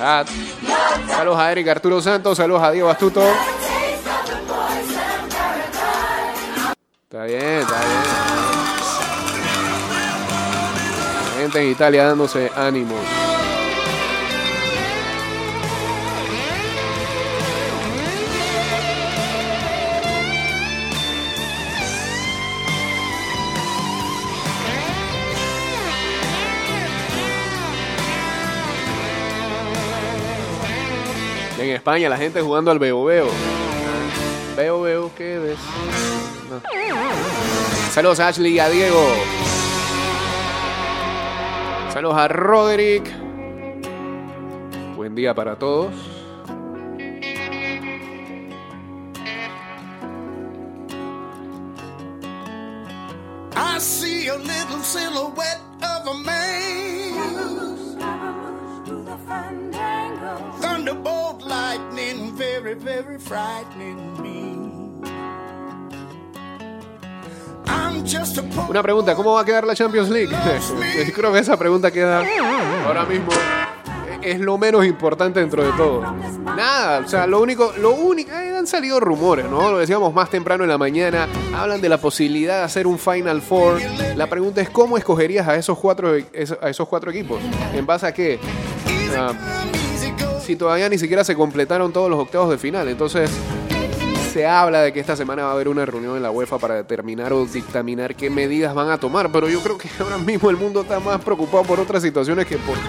Ah, 0.00 0.24
saludos 1.08 1.38
a 1.38 1.52
Eric 1.52 1.68
Arturo 1.68 2.00
Santos, 2.00 2.36
saludos 2.36 2.62
a 2.62 2.70
Diego 2.72 2.88
Astuto. 2.90 3.22
Está 7.04 7.24
bien, 7.24 7.60
está 7.60 7.78
bien. 7.78 8.24
Gente 11.38 11.62
en 11.62 11.70
Italia 11.70 12.06
dándose 12.06 12.50
ánimos. 12.56 13.00
España 31.84 32.08
la 32.08 32.16
gente 32.16 32.40
jugando 32.40 32.70
al 32.70 32.78
veo 32.78 33.04
veo. 33.04 33.28
Veo 34.56 34.80
veo 34.80 35.10
¿qué 35.14 35.38
ves? 35.38 35.58
Saludos 37.92 38.20
a 38.20 38.28
Ashley 38.28 38.54
y 38.54 38.58
a 38.58 38.70
Diego. 38.70 39.06
Saludos 41.92 42.16
a 42.16 42.28
Roderick. 42.28 43.04
Buen 44.96 45.14
día 45.14 45.34
para 45.34 45.56
todos. 45.56 46.13
Una 68.68 68.82
pregunta, 68.82 69.14
¿cómo 69.14 69.34
va 69.34 69.42
a 69.42 69.44
quedar 69.44 69.66
la 69.66 69.74
Champions 69.74 70.08
League? 70.10 70.34
Creo 71.14 71.32
que 71.32 71.38
esa 71.38 71.56
pregunta 71.56 71.90
queda 71.90 72.24
ahora 72.86 73.04
mismo. 73.04 73.28
Es 74.22 74.40
lo 74.40 74.56
menos 74.56 74.86
importante 74.86 75.40
dentro 75.40 75.62
de 75.62 75.72
todo. 75.72 76.00
Nada, 76.56 77.00
o 77.04 77.08
sea, 77.08 77.26
lo 77.26 77.42
único, 77.42 77.74
lo 77.78 77.90
único, 77.90 78.30
eh, 78.30 78.56
han 78.56 78.66
salido 78.66 78.98
rumores, 78.98 79.44
¿no? 79.50 79.70
Lo 79.70 79.78
decíamos 79.78 80.14
más 80.14 80.30
temprano 80.30 80.64
en 80.64 80.70
la 80.70 80.78
mañana. 80.78 81.28
Hablan 81.54 81.80
de 81.82 81.90
la 81.90 81.98
posibilidad 81.98 82.58
de 82.58 82.64
hacer 82.64 82.86
un 82.86 82.98
Final 82.98 83.42
Four. 83.42 83.80
La 84.16 84.26
pregunta 84.28 84.62
es 84.62 84.70
cómo 84.70 84.96
escogerías 84.96 85.46
a 85.46 85.56
esos 85.56 85.78
cuatro, 85.78 86.14
a 86.62 86.70
esos 86.70 86.88
cuatro 86.88 87.10
equipos. 87.10 87.38
¿En 87.74 87.84
base 87.84 88.06
a 88.06 88.14
qué? 88.14 88.38
Ah, 89.14 89.32
si 90.44 90.56
todavía 90.56 90.88
ni 90.88 90.98
siquiera 90.98 91.22
se 91.24 91.34
completaron 91.34 91.92
todos 91.92 92.08
los 92.10 92.18
octavos 92.18 92.50
de 92.50 92.58
final. 92.58 92.88
Entonces, 92.88 93.30
se 94.34 94.46
habla 94.48 94.82
de 94.82 94.92
que 94.92 94.98
esta 94.98 95.14
semana 95.14 95.44
va 95.44 95.50
a 95.50 95.52
haber 95.52 95.68
una 95.68 95.86
reunión 95.86 96.16
en 96.16 96.22
la 96.24 96.32
UEFA 96.32 96.58
para 96.58 96.74
determinar 96.74 97.32
o 97.32 97.46
dictaminar 97.46 98.16
qué 98.16 98.30
medidas 98.30 98.74
van 98.74 98.90
a 98.90 98.98
tomar. 98.98 99.30
Pero 99.30 99.48
yo 99.48 99.60
creo 99.60 99.78
que 99.78 99.88
ahora 100.00 100.18
mismo 100.18 100.50
el 100.50 100.56
mundo 100.56 100.80
está 100.82 100.98
más 100.98 101.20
preocupado 101.22 101.62
por 101.62 101.78
otras 101.78 102.02
situaciones 102.02 102.44
que 102.44 102.56
por, 102.56 102.74
por, 102.74 102.82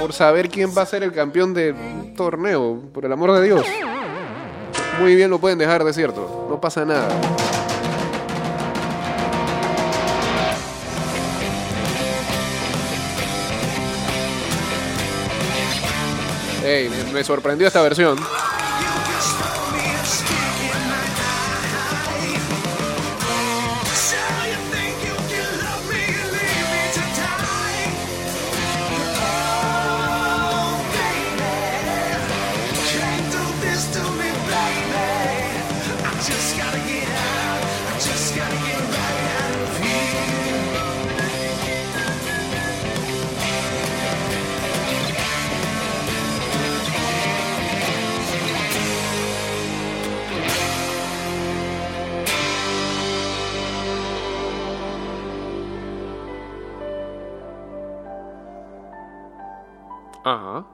por 0.00 0.12
saber 0.12 0.48
quién 0.48 0.70
va 0.76 0.82
a 0.82 0.86
ser 0.86 1.04
el 1.04 1.12
campeón 1.12 1.54
del 1.54 1.76
torneo. 2.16 2.80
Por 2.92 3.04
el 3.04 3.12
amor 3.12 3.30
de 3.34 3.44
Dios. 3.44 3.64
Muy 5.00 5.14
bien 5.14 5.30
lo 5.30 5.38
pueden 5.38 5.58
dejar, 5.58 5.84
de 5.84 5.92
cierto. 5.92 6.48
No 6.50 6.60
pasa 6.60 6.84
nada. 6.84 7.08
Ey, 16.64 16.88
me- 16.88 17.12
me 17.12 17.24
sorprendió 17.24 17.66
esta 17.66 17.80
versión. 17.82 18.18
Ajá. 60.26 60.64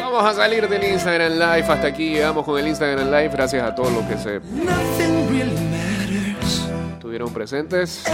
Vamos 0.00 0.24
a 0.24 0.34
salir 0.34 0.68
del 0.68 0.84
Instagram 0.84 1.32
Live. 1.32 1.48
Hasta 1.62 1.88
aquí 1.88 2.10
llegamos 2.10 2.44
con 2.44 2.56
el 2.60 2.68
Instagram 2.68 3.06
Live. 3.06 3.30
Gracias 3.30 3.64
a 3.64 3.74
todos 3.74 3.92
los 3.92 4.04
que 4.04 4.18
se 4.18 4.38
Nothing 4.38 5.28
really 5.30 5.50
matters. 5.68 6.68
estuvieron 6.92 7.32
presentes. 7.32 8.04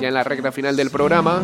Ya 0.00 0.06
en 0.06 0.14
la 0.14 0.22
recta 0.22 0.52
final 0.52 0.76
del 0.76 0.90
programa. 0.90 1.42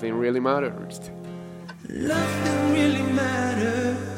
Nothing 0.00 0.18
really 0.18 0.40
matters. 0.40 1.10
Nothing 1.86 2.72
really 2.72 3.02
matters. 3.12 4.10